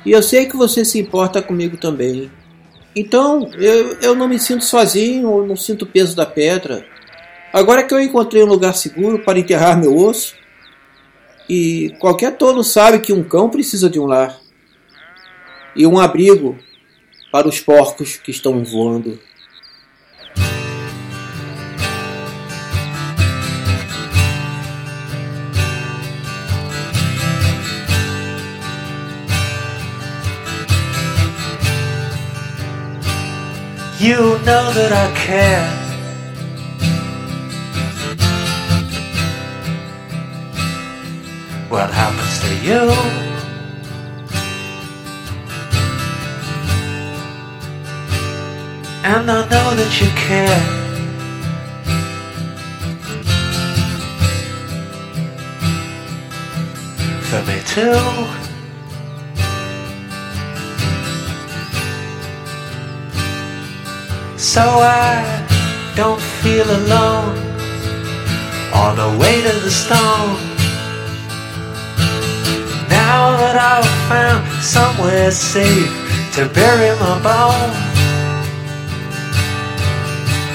E 0.04 0.12
eu 0.12 0.24
sei 0.24 0.48
que 0.48 0.58
você 0.58 0.84
se 0.84 0.98
importa 0.98 1.40
comigo 1.40 1.78
também. 1.78 2.32
Então, 2.96 3.48
eu, 3.54 3.96
eu 4.02 4.16
não 4.16 4.28
me 4.28 4.40
sinto 4.40 4.64
sozinho, 4.64 5.46
não 5.46 5.56
sinto 5.56 5.84
o 5.84 5.86
peso 5.86 6.16
da 6.16 6.26
pedra. 6.26 6.84
Agora 7.54 7.84
que 7.84 7.94
eu 7.94 8.02
encontrei 8.02 8.42
um 8.42 8.48
lugar 8.48 8.74
seguro 8.74 9.20
para 9.20 9.38
enterrar 9.38 9.80
meu 9.80 9.96
osso, 9.96 10.34
e 11.48 11.94
qualquer 12.00 12.36
tolo 12.38 12.64
sabe 12.64 12.98
que 12.98 13.14
um 13.14 13.24
cão 13.24 13.48
precisa 13.48 13.88
de 13.88 14.00
um 14.00 14.08
lar 14.08 14.36
e 15.76 15.86
um 15.86 16.00
abrigo 16.00 16.58
para 17.32 17.48
os 17.48 17.60
porcos 17.60 18.18
que 18.18 18.32
estão 18.32 18.64
voando. 18.64 19.20
You 34.00 34.38
know 34.46 34.72
that 34.74 34.92
I 34.94 35.12
care. 35.16 35.68
What 41.68 41.90
happens 41.90 42.40
to 42.42 42.54
you? 42.64 42.92
And 49.04 49.32
I 49.32 49.50
know 49.50 49.76
that 49.80 50.00
you 50.00 50.10
care. 50.16 50.62
For 57.24 57.42
me 57.48 57.62
too. 57.66 58.47
So 64.38 64.62
I 64.62 65.94
don't 65.96 66.22
feel 66.22 66.70
alone 66.70 67.38
on 68.72 68.96
the 68.96 69.18
way 69.20 69.42
to 69.42 69.60
the 69.66 69.72
stone. 69.72 70.38
Now 72.88 73.36
that 73.42 73.58
I've 73.58 73.90
found 74.08 74.46
somewhere 74.62 75.32
safe 75.32 75.90
to 76.36 76.48
bury 76.54 76.92
my 77.00 77.18
bone, 77.26 77.74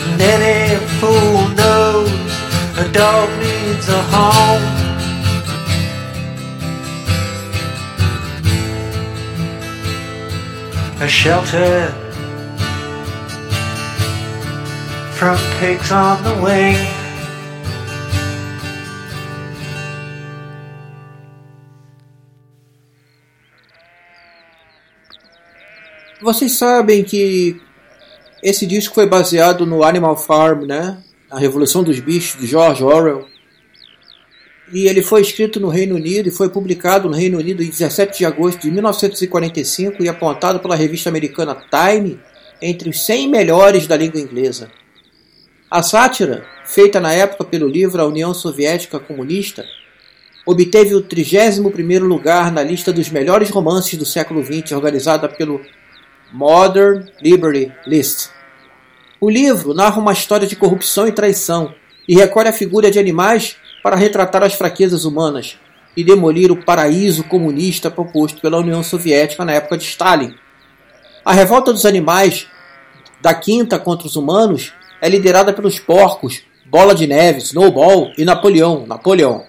and 0.06 0.20
any 0.20 0.78
fool 1.00 1.48
knows 1.56 2.12
a 2.78 2.88
dog 2.92 3.28
needs 3.40 3.88
a 3.88 4.02
home. 4.14 4.82
A 11.00 11.08
shelter 11.08 12.01
on 15.22 16.22
the 16.24 16.34
wing. 16.42 16.76
Vocês 26.20 26.52
sabem 26.52 27.04
que 27.04 27.60
esse 28.42 28.66
disco 28.66 28.94
foi 28.94 29.06
baseado 29.06 29.64
no 29.66 29.82
Animal 29.82 30.16
Farm, 30.16 30.64
né? 30.64 30.98
A 31.30 31.38
Revolução 31.38 31.82
dos 31.82 31.98
Bichos, 32.00 32.40
de 32.40 32.46
George 32.46 32.82
Orwell. 32.82 33.26
E 34.72 34.86
ele 34.86 35.02
foi 35.02 35.20
escrito 35.20 35.60
no 35.60 35.68
Reino 35.68 35.96
Unido 35.96 36.28
e 36.28 36.32
foi 36.32 36.48
publicado 36.48 37.08
no 37.08 37.16
Reino 37.16 37.38
Unido 37.38 37.62
em 37.62 37.68
17 37.68 38.18
de 38.18 38.24
agosto 38.24 38.62
de 38.62 38.70
1945 38.70 40.02
e 40.02 40.08
apontado 40.08 40.60
pela 40.60 40.76
revista 40.76 41.08
americana 41.08 41.54
Time 41.54 42.18
entre 42.60 42.88
os 42.88 43.04
100 43.04 43.28
melhores 43.28 43.86
da 43.86 43.96
língua 43.96 44.20
inglesa. 44.20 44.70
A 45.74 45.82
sátira, 45.82 46.44
feita 46.66 47.00
na 47.00 47.14
época 47.14 47.44
pelo 47.44 47.66
livro 47.66 48.02
A 48.02 48.06
União 48.06 48.34
Soviética 48.34 49.00
Comunista, 49.00 49.64
obteve 50.44 50.94
o 50.94 51.02
31º 51.02 52.00
lugar 52.00 52.52
na 52.52 52.62
lista 52.62 52.92
dos 52.92 53.08
melhores 53.08 53.48
romances 53.48 53.98
do 53.98 54.04
século 54.04 54.44
XX, 54.44 54.72
organizada 54.72 55.30
pelo 55.30 55.62
Modern 56.30 57.06
Liberty 57.22 57.72
List. 57.86 58.28
O 59.18 59.30
livro 59.30 59.72
narra 59.72 59.98
uma 59.98 60.12
história 60.12 60.46
de 60.46 60.56
corrupção 60.56 61.08
e 61.08 61.12
traição 61.12 61.74
e 62.06 62.14
recolhe 62.16 62.50
a 62.50 62.52
figura 62.52 62.90
de 62.90 62.98
animais 62.98 63.56
para 63.82 63.96
retratar 63.96 64.42
as 64.42 64.52
fraquezas 64.52 65.06
humanas 65.06 65.58
e 65.96 66.04
demolir 66.04 66.52
o 66.52 66.62
paraíso 66.62 67.24
comunista 67.24 67.90
proposto 67.90 68.42
pela 68.42 68.58
União 68.58 68.82
Soviética 68.82 69.42
na 69.42 69.52
época 69.52 69.78
de 69.78 69.84
Stalin. 69.84 70.34
A 71.24 71.32
revolta 71.32 71.72
dos 71.72 71.86
animais 71.86 72.46
da 73.22 73.32
quinta 73.32 73.78
contra 73.78 74.06
os 74.06 74.16
humanos 74.16 74.74
é 75.02 75.08
liderada 75.08 75.52
pelos 75.52 75.80
porcos, 75.80 76.42
Bola 76.64 76.94
de 76.94 77.08
Neve, 77.08 77.40
Snowball 77.40 78.12
e 78.16 78.24
Napoleão, 78.24 78.86
Napoleão. 78.86 79.44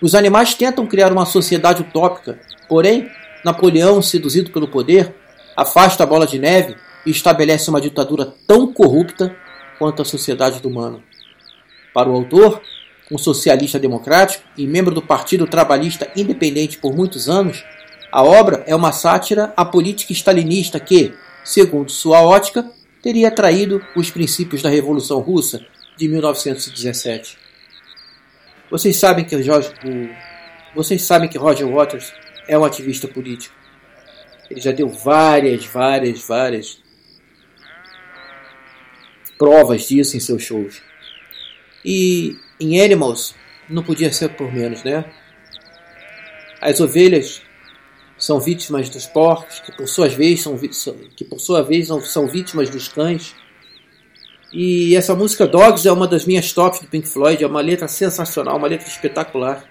Os 0.00 0.14
animais 0.14 0.54
tentam 0.54 0.86
criar 0.86 1.10
uma 1.10 1.26
sociedade 1.26 1.82
utópica, 1.82 2.38
porém, 2.68 3.10
Napoleão, 3.44 4.00
seduzido 4.00 4.52
pelo 4.52 4.68
poder, 4.68 5.12
afasta 5.56 6.04
a 6.04 6.06
Bola 6.06 6.24
de 6.24 6.38
Neve 6.38 6.76
e 7.04 7.10
estabelece 7.10 7.68
uma 7.68 7.80
ditadura 7.80 8.32
tão 8.46 8.72
corrupta 8.72 9.34
quanto 9.76 10.02
a 10.02 10.04
sociedade 10.04 10.60
do 10.60 10.68
humano. 10.68 11.02
Para 11.92 12.08
o 12.08 12.14
autor, 12.14 12.62
um 13.10 13.18
socialista 13.18 13.80
democrático 13.80 14.44
e 14.56 14.68
membro 14.68 14.94
do 14.94 15.02
Partido 15.02 15.48
Trabalhista 15.48 16.08
Independente 16.14 16.78
por 16.78 16.94
muitos 16.94 17.28
anos, 17.28 17.64
a 18.12 18.22
obra 18.22 18.62
é 18.68 18.76
uma 18.76 18.92
sátira 18.92 19.52
à 19.56 19.64
política 19.64 20.12
stalinista 20.12 20.78
que, 20.78 21.12
segundo 21.42 21.90
sua 21.90 22.22
ótica, 22.22 22.70
teria 23.02 23.30
traído 23.30 23.84
os 23.96 24.10
princípios 24.10 24.62
da 24.62 24.70
Revolução 24.70 25.18
Russa 25.18 25.66
de 25.96 26.08
1917. 26.08 27.36
Vocês 28.70 28.96
sabem 28.96 29.24
que 29.24 29.42
George, 29.42 29.70
o, 29.84 30.08
vocês 30.74 31.02
sabem 31.02 31.28
que 31.28 31.36
Roger 31.36 31.68
Waters 31.68 32.14
é 32.48 32.56
um 32.56 32.64
ativista 32.64 33.08
político. 33.08 33.54
Ele 34.48 34.60
já 34.60 34.70
deu 34.70 34.88
várias, 34.88 35.66
várias, 35.66 36.22
várias 36.26 36.80
provas 39.36 39.88
disso 39.88 40.16
em 40.16 40.20
seus 40.20 40.42
shows. 40.42 40.80
E 41.84 42.36
em 42.60 42.80
Animals 42.80 43.34
não 43.68 43.82
podia 43.82 44.12
ser 44.12 44.30
por 44.30 44.52
menos, 44.52 44.84
né? 44.84 45.04
As 46.60 46.80
ovelhas 46.80 47.42
são 48.22 48.38
vítimas 48.38 48.88
dos 48.88 49.04
porcos, 49.04 49.58
que 49.58 49.72
por 49.72 49.88
sua 49.88 50.08
vez 50.08 50.44
são, 50.44 50.56
que 50.56 51.24
por 51.24 51.40
sua 51.40 51.60
vez 51.60 51.88
são 52.04 52.28
vítimas 52.28 52.70
dos 52.70 52.86
cães. 52.86 53.34
E 54.52 54.94
essa 54.94 55.12
música 55.12 55.44
Dogs 55.44 55.88
é 55.88 55.90
uma 55.90 56.06
das 56.06 56.24
minhas 56.24 56.52
tops 56.52 56.78
do 56.78 56.86
Pink 56.86 57.08
Floyd, 57.08 57.42
é 57.42 57.46
uma 57.48 57.60
letra 57.60 57.88
sensacional, 57.88 58.58
uma 58.58 58.68
letra 58.68 58.86
espetacular. 58.86 59.64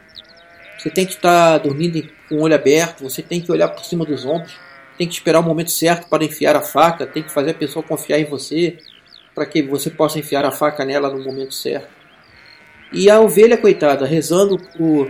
Você 0.78 0.90
tem 0.90 1.06
que 1.06 1.14
estar 1.14 1.60
dormindo 1.60 2.06
com 2.28 2.36
o 2.36 2.42
olho 2.42 2.54
aberto, 2.54 3.04
você 3.04 3.22
tem 3.22 3.40
que 3.40 3.50
olhar 3.50 3.70
por 3.70 3.86
cima 3.86 4.04
dos 4.04 4.26
ombros, 4.26 4.60
tem 4.98 5.08
que 5.08 5.14
esperar 5.14 5.40
o 5.40 5.44
momento 5.44 5.72
certo 5.72 6.10
para 6.10 6.26
enfiar 6.26 6.58
a 6.58 6.62
faca, 6.62 7.08
tem 7.08 7.24
que 7.24 7.32
fazer 7.32 7.52
a 7.52 7.54
pessoa 7.54 7.82
confiar 7.82 8.20
em 8.20 8.26
você, 8.26 8.80
para 9.34 9.46
que 9.46 9.62
você 9.62 9.90
possa 9.90 10.20
enfiar 10.20 10.44
a 10.44 10.52
faca 10.52 10.84
nela 10.84 11.10
no 11.10 11.24
momento 11.24 11.54
certo. 11.54 11.88
E 12.92 13.10
a 13.10 13.18
ovelha, 13.22 13.58
coitada, 13.58 14.06
rezando 14.06 14.60
o, 14.78 15.08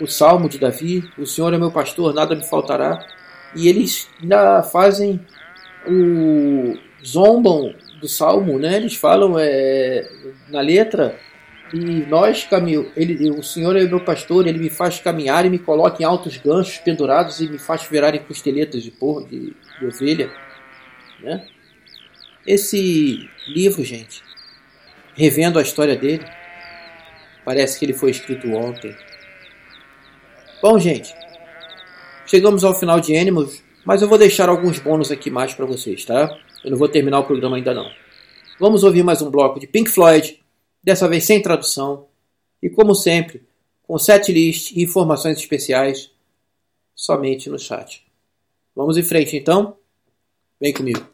o 0.00 0.06
salmo 0.06 0.48
de 0.48 0.58
Davi: 0.58 1.08
O 1.18 1.26
Senhor 1.26 1.52
é 1.52 1.58
meu 1.58 1.70
pastor, 1.70 2.14
nada 2.14 2.34
me 2.34 2.44
faltará. 2.44 3.06
E 3.54 3.68
eles 3.68 4.08
ainda 4.20 4.62
fazem 4.62 5.20
o. 5.86 6.76
zombam 7.04 7.74
do 8.00 8.08
salmo, 8.08 8.58
né? 8.58 8.76
Eles 8.76 8.96
falam 8.96 9.38
é, 9.38 10.08
na 10.48 10.60
letra. 10.60 11.18
E 11.72 12.04
nós 12.06 12.44
caminho, 12.44 12.90
ele, 12.96 13.30
o 13.30 13.44
Senhor 13.44 13.76
é 13.76 13.84
meu 13.84 14.00
pastor, 14.00 14.44
ele 14.44 14.58
me 14.58 14.68
faz 14.68 14.98
caminhar 14.98 15.46
e 15.46 15.50
me 15.50 15.58
coloca 15.58 16.02
em 16.02 16.04
altos 16.04 16.36
ganchos 16.36 16.78
pendurados 16.78 17.40
e 17.40 17.48
me 17.48 17.58
faz 17.58 17.84
virar 17.84 18.12
em 18.12 18.18
costeletas 18.18 18.82
de 18.82 18.90
porco, 18.90 19.28
de, 19.28 19.54
de 19.78 19.86
ovelha, 19.86 20.32
né? 21.20 21.46
Esse 22.44 23.28
livro, 23.46 23.84
gente, 23.84 24.20
revendo 25.14 25.60
a 25.60 25.62
história 25.62 25.94
dele, 25.94 26.24
parece 27.44 27.78
que 27.78 27.84
ele 27.84 27.92
foi 27.92 28.10
escrito 28.10 28.50
ontem. 28.50 28.96
Bom, 30.62 30.78
gente, 30.78 31.14
chegamos 32.26 32.64
ao 32.64 32.78
final 32.78 33.00
de 33.00 33.16
Animals, 33.16 33.62
mas 33.82 34.02
eu 34.02 34.08
vou 34.08 34.18
deixar 34.18 34.50
alguns 34.50 34.78
bônus 34.78 35.10
aqui 35.10 35.30
mais 35.30 35.54
para 35.54 35.64
vocês, 35.64 36.04
tá? 36.04 36.38
Eu 36.62 36.70
não 36.70 36.76
vou 36.76 36.86
terminar 36.86 37.20
o 37.20 37.24
programa 37.24 37.56
ainda 37.56 37.72
não. 37.72 37.90
Vamos 38.58 38.84
ouvir 38.84 39.02
mais 39.02 39.22
um 39.22 39.30
bloco 39.30 39.58
de 39.58 39.66
Pink 39.66 39.88
Floyd, 39.88 40.38
dessa 40.84 41.08
vez 41.08 41.24
sem 41.24 41.40
tradução, 41.40 42.08
e 42.62 42.68
como 42.68 42.94
sempre, 42.94 43.42
com 43.84 43.96
setlist 43.96 44.72
e 44.72 44.82
informações 44.82 45.38
especiais 45.38 46.10
somente 46.94 47.48
no 47.48 47.58
chat. 47.58 48.06
Vamos 48.76 48.98
em 48.98 49.02
frente 49.02 49.38
então? 49.38 49.78
Vem 50.60 50.74
comigo. 50.74 51.08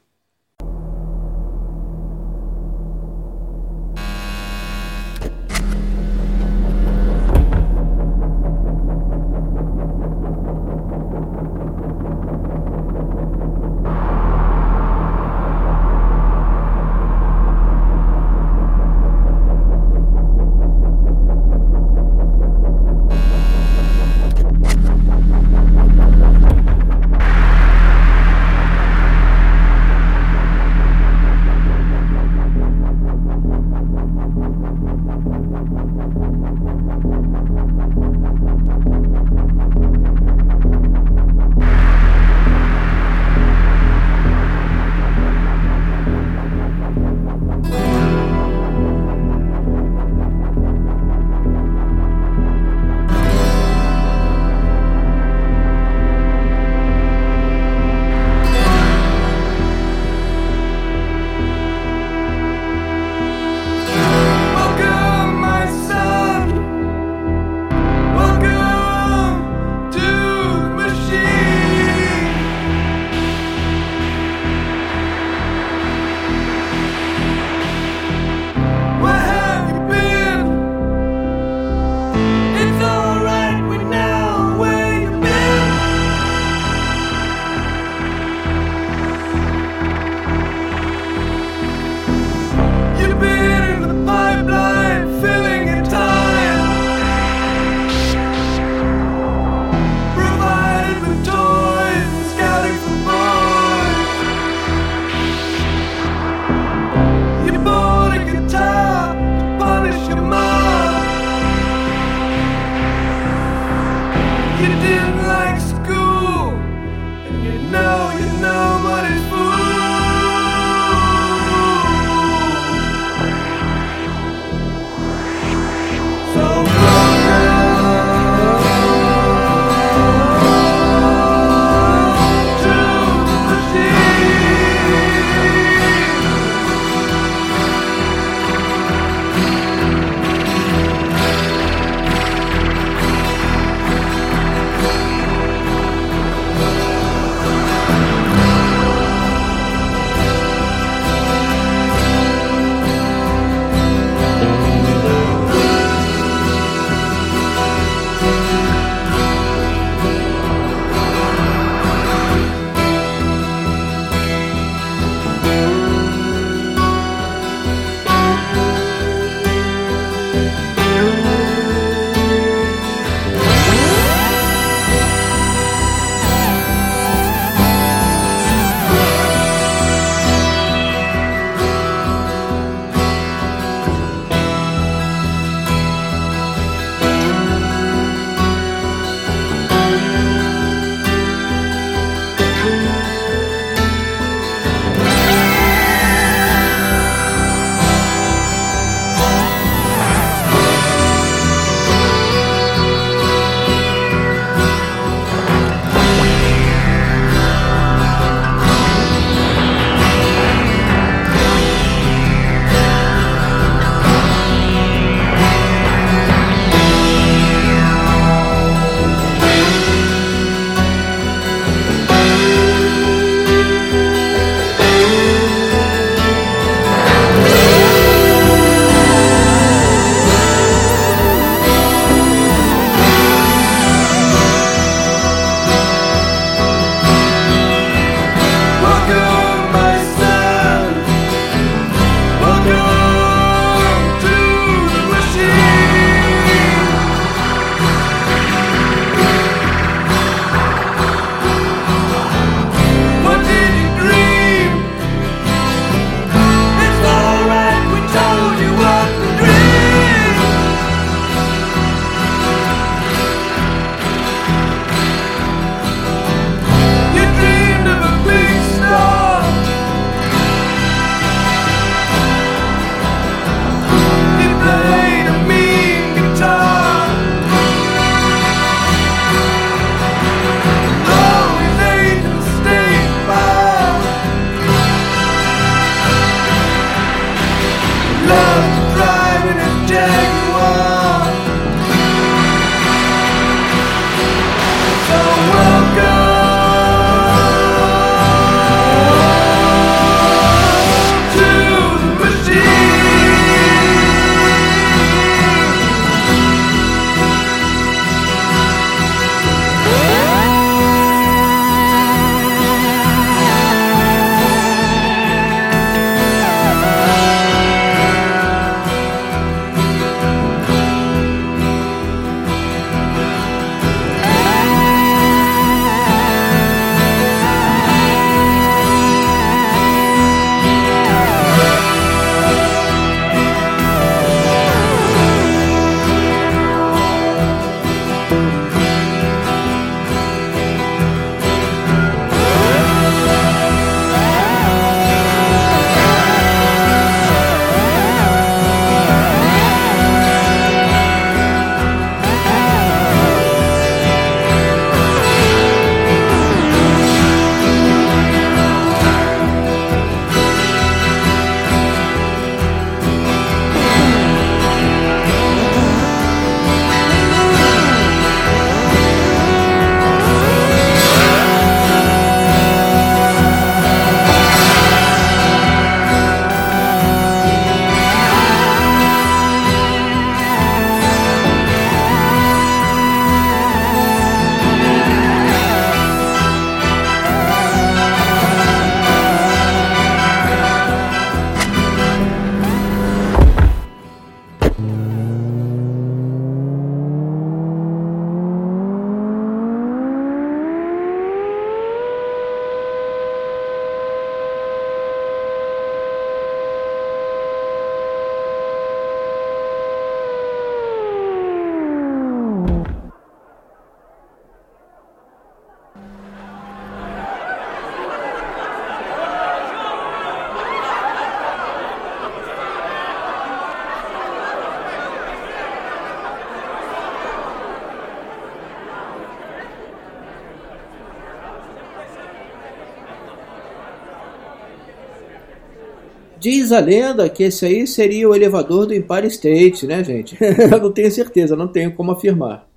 Diz 436.46 436.70
a 436.70 436.78
lenda 436.78 437.28
que 437.28 437.42
esse 437.42 437.66
aí 437.66 437.88
seria 437.88 438.28
o 438.28 438.32
elevador 438.32 438.86
do 438.86 438.94
Empire 438.94 439.26
State, 439.26 439.84
né, 439.84 440.04
gente? 440.04 440.38
Eu 440.40 440.80
não 440.80 440.92
tenho 440.92 441.10
certeza, 441.10 441.56
não 441.56 441.66
tenho 441.66 441.92
como 441.92 442.12
afirmar, 442.12 442.70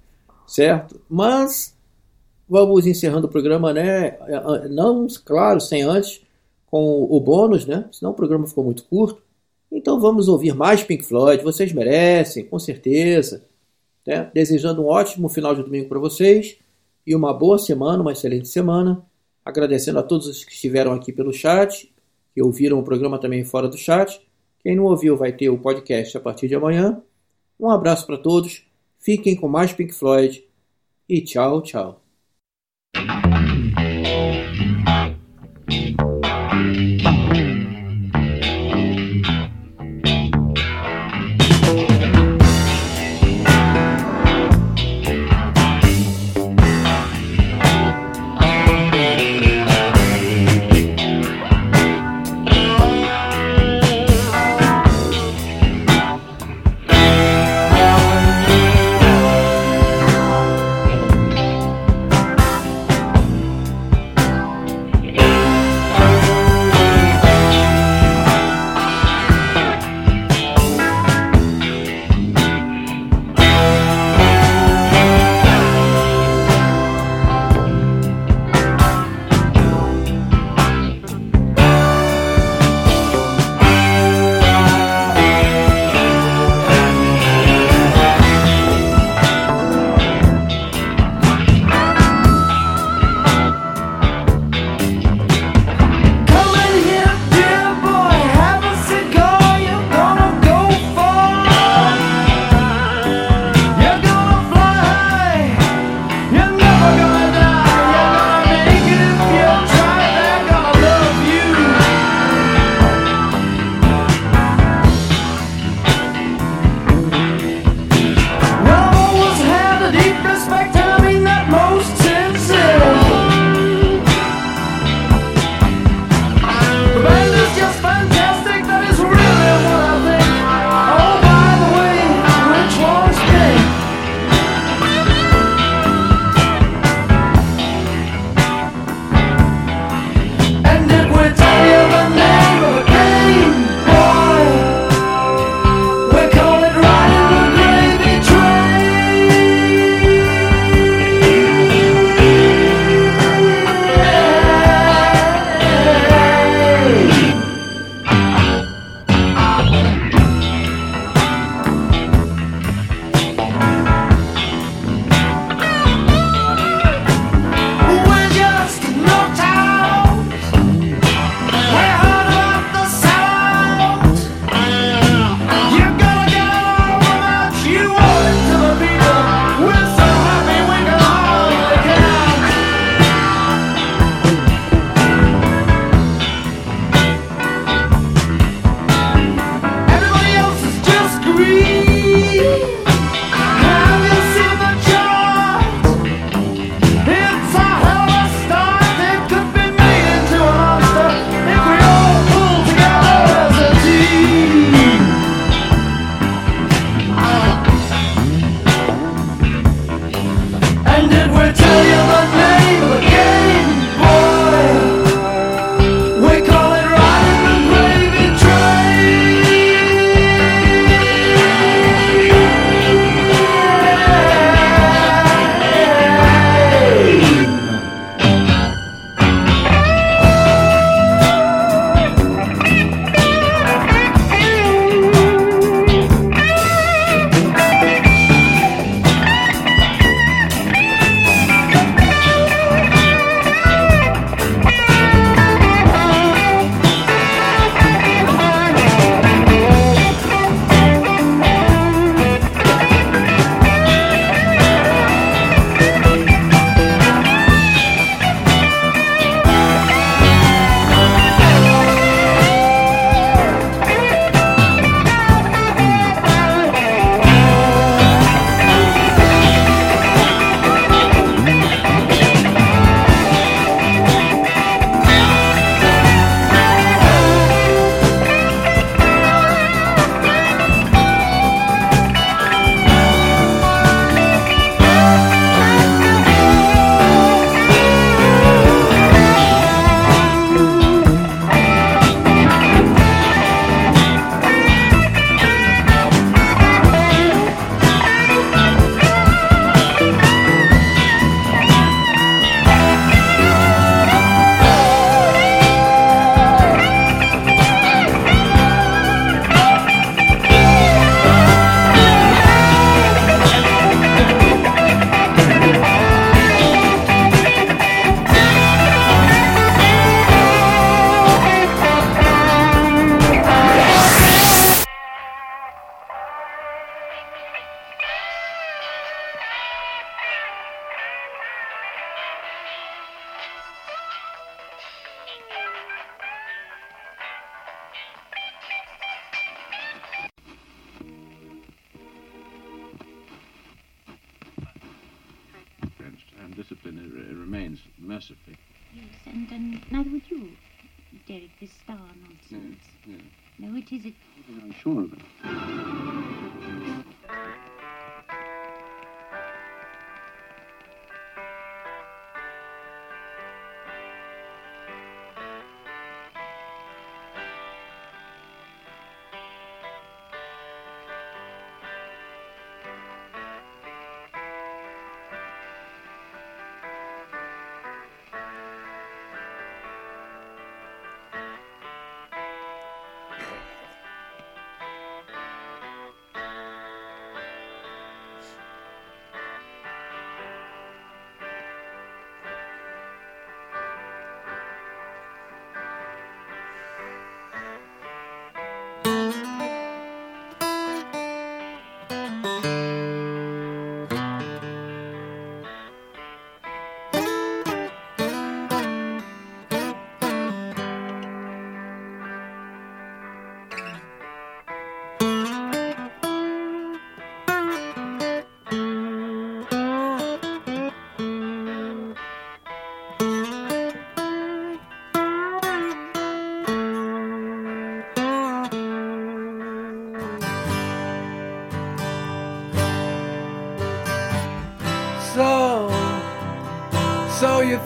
certo? 0.48 1.00
Mas 1.08 1.78
vamos 2.50 2.88
encerrando 2.88 3.28
o 3.28 3.30
programa, 3.30 3.72
né? 3.72 4.18
Não, 4.72 5.06
claro, 5.24 5.62
sem 5.62 5.84
antes, 5.84 6.20
com 6.66 7.04
o 7.04 7.20
bônus, 7.20 7.68
né? 7.68 7.88
Senão 7.92 8.10
o 8.10 8.16
programa 8.16 8.48
ficou 8.48 8.64
muito 8.64 8.86
curto. 8.86 9.22
Então 9.72 10.00
vamos 10.00 10.28
ouvir 10.28 10.56
mais 10.56 10.82
Pink 10.82 11.06
Floyd, 11.06 11.44
vocês 11.44 11.72
merecem, 11.72 12.46
com 12.46 12.58
certeza. 12.58 13.46
Né? 14.04 14.32
Desejando 14.34 14.82
um 14.82 14.88
ótimo 14.88 15.30
final 15.30 15.54
de 15.54 15.62
domingo 15.62 15.88
para 15.88 16.00
vocês 16.00 16.58
e 17.06 17.16
uma 17.16 17.36
boa 17.36 17.60
semana, 17.60 18.02
uma 18.02 18.14
excelente 18.14 18.48
semana. 18.48 19.06
Agradecendo 19.46 20.00
a 20.00 20.04
todos 20.04 20.26
os 20.26 20.44
que 20.44 20.54
estiveram 20.54 20.92
aqui 20.92 21.14
pelo 21.14 21.32
chat, 21.32 21.94
que 22.40 22.44
ouviram 22.44 22.80
o 22.80 22.84
programa 22.84 23.20
também 23.20 23.44
fora 23.44 23.68
do 23.68 23.78
chat. 23.78 24.22
Quem 24.62 24.74
não 24.74 24.86
ouviu 24.86 25.18
vai 25.18 25.34
ter 25.34 25.50
o 25.50 25.58
podcast 25.58 26.16
a 26.16 26.22
partir 26.22 26.48
de 26.48 26.56
amanhã. 26.56 27.04
Um 27.60 27.70
abraço 27.70 28.08
para 28.08 28.18
todos, 28.18 28.66
fiquem 28.98 29.36
com 29.36 29.50
mais 29.50 29.74
Pink 29.74 29.94
Floyd 29.94 30.42
e 31.10 31.20
tchau, 31.20 31.62
tchau. 31.62 32.02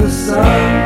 The 0.00 0.10
sun. 0.10 0.79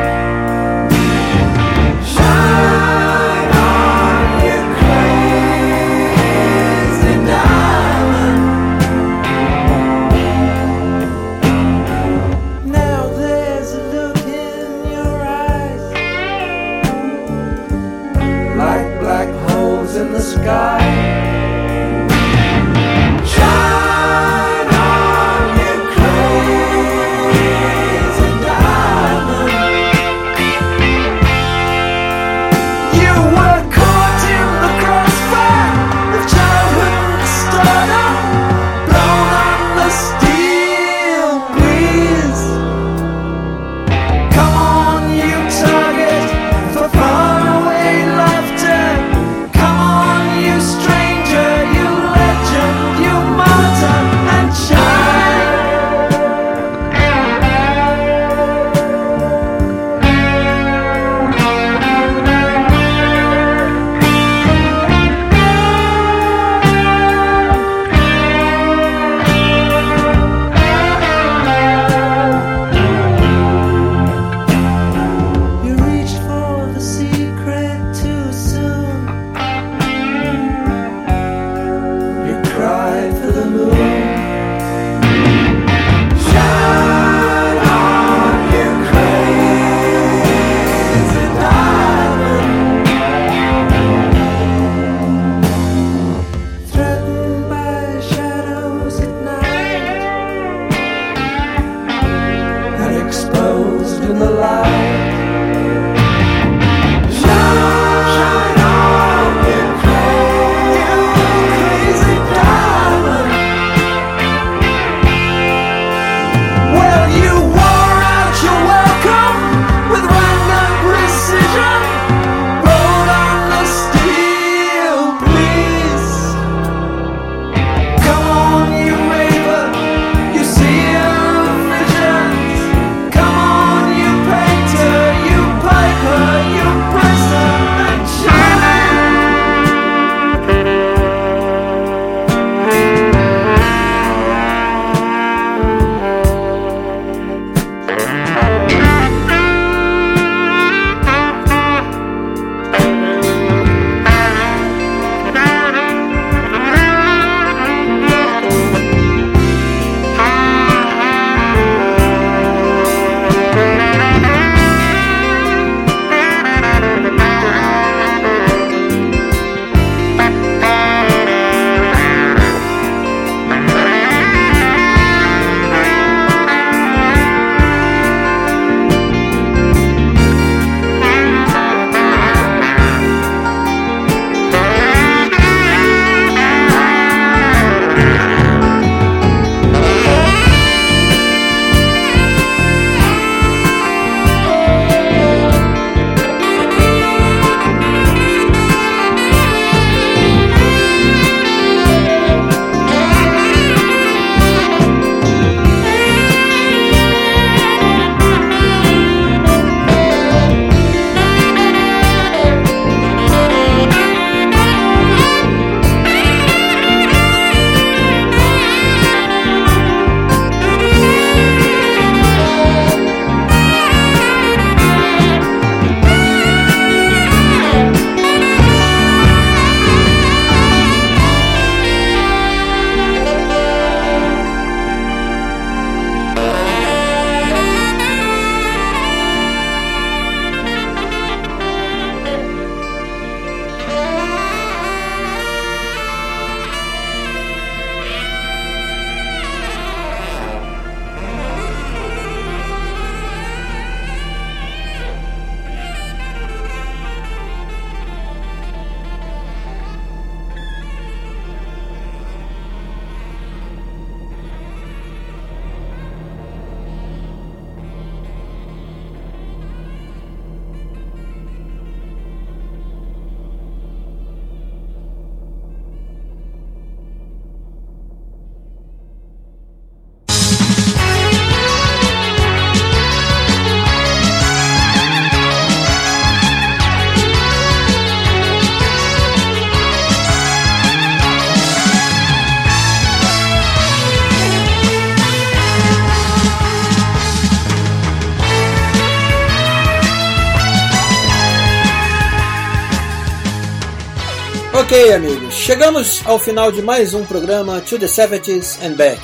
Chegamos 305.85 306.23
ao 306.25 306.39
final 306.39 306.71
de 306.71 306.81
mais 306.81 307.13
um 307.13 307.23
programa 307.23 307.79
To 307.79 307.99
the 307.99 308.07
70s 308.07 308.83
and 308.83 308.93
Back. 308.93 309.21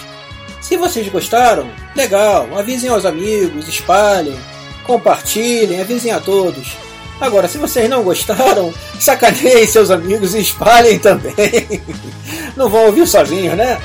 Se 0.62 0.78
vocês 0.78 1.10
gostaram, 1.10 1.68
legal, 1.96 2.48
avisem 2.56 2.88
aos 2.88 3.04
amigos, 3.04 3.68
espalhem, 3.68 4.40
compartilhem, 4.86 5.82
avisem 5.82 6.12
a 6.12 6.20
todos. 6.20 6.78
Agora, 7.20 7.48
se 7.48 7.58
vocês 7.58 7.90
não 7.90 8.04
gostaram, 8.04 8.72
sacaneiem 9.02 9.66
seus 9.66 9.90
amigos 9.90 10.36
e 10.36 10.42
espalhem 10.42 11.00
também. 11.00 11.82
Não 12.56 12.70
vão 12.70 12.86
ouvir 12.86 13.08
sozinhos, 13.08 13.58
né? 13.58 13.82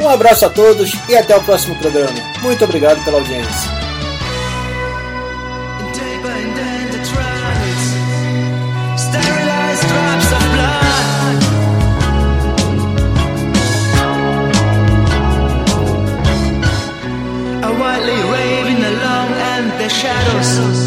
Um 0.00 0.08
abraço 0.08 0.46
a 0.46 0.50
todos 0.50 0.94
e 1.06 1.14
até 1.14 1.36
o 1.36 1.42
próximo 1.42 1.76
programa. 1.76 2.14
Muito 2.40 2.64
obrigado 2.64 3.04
pela 3.04 3.18
audiência. 3.18 3.83
Shadows, 19.94 20.83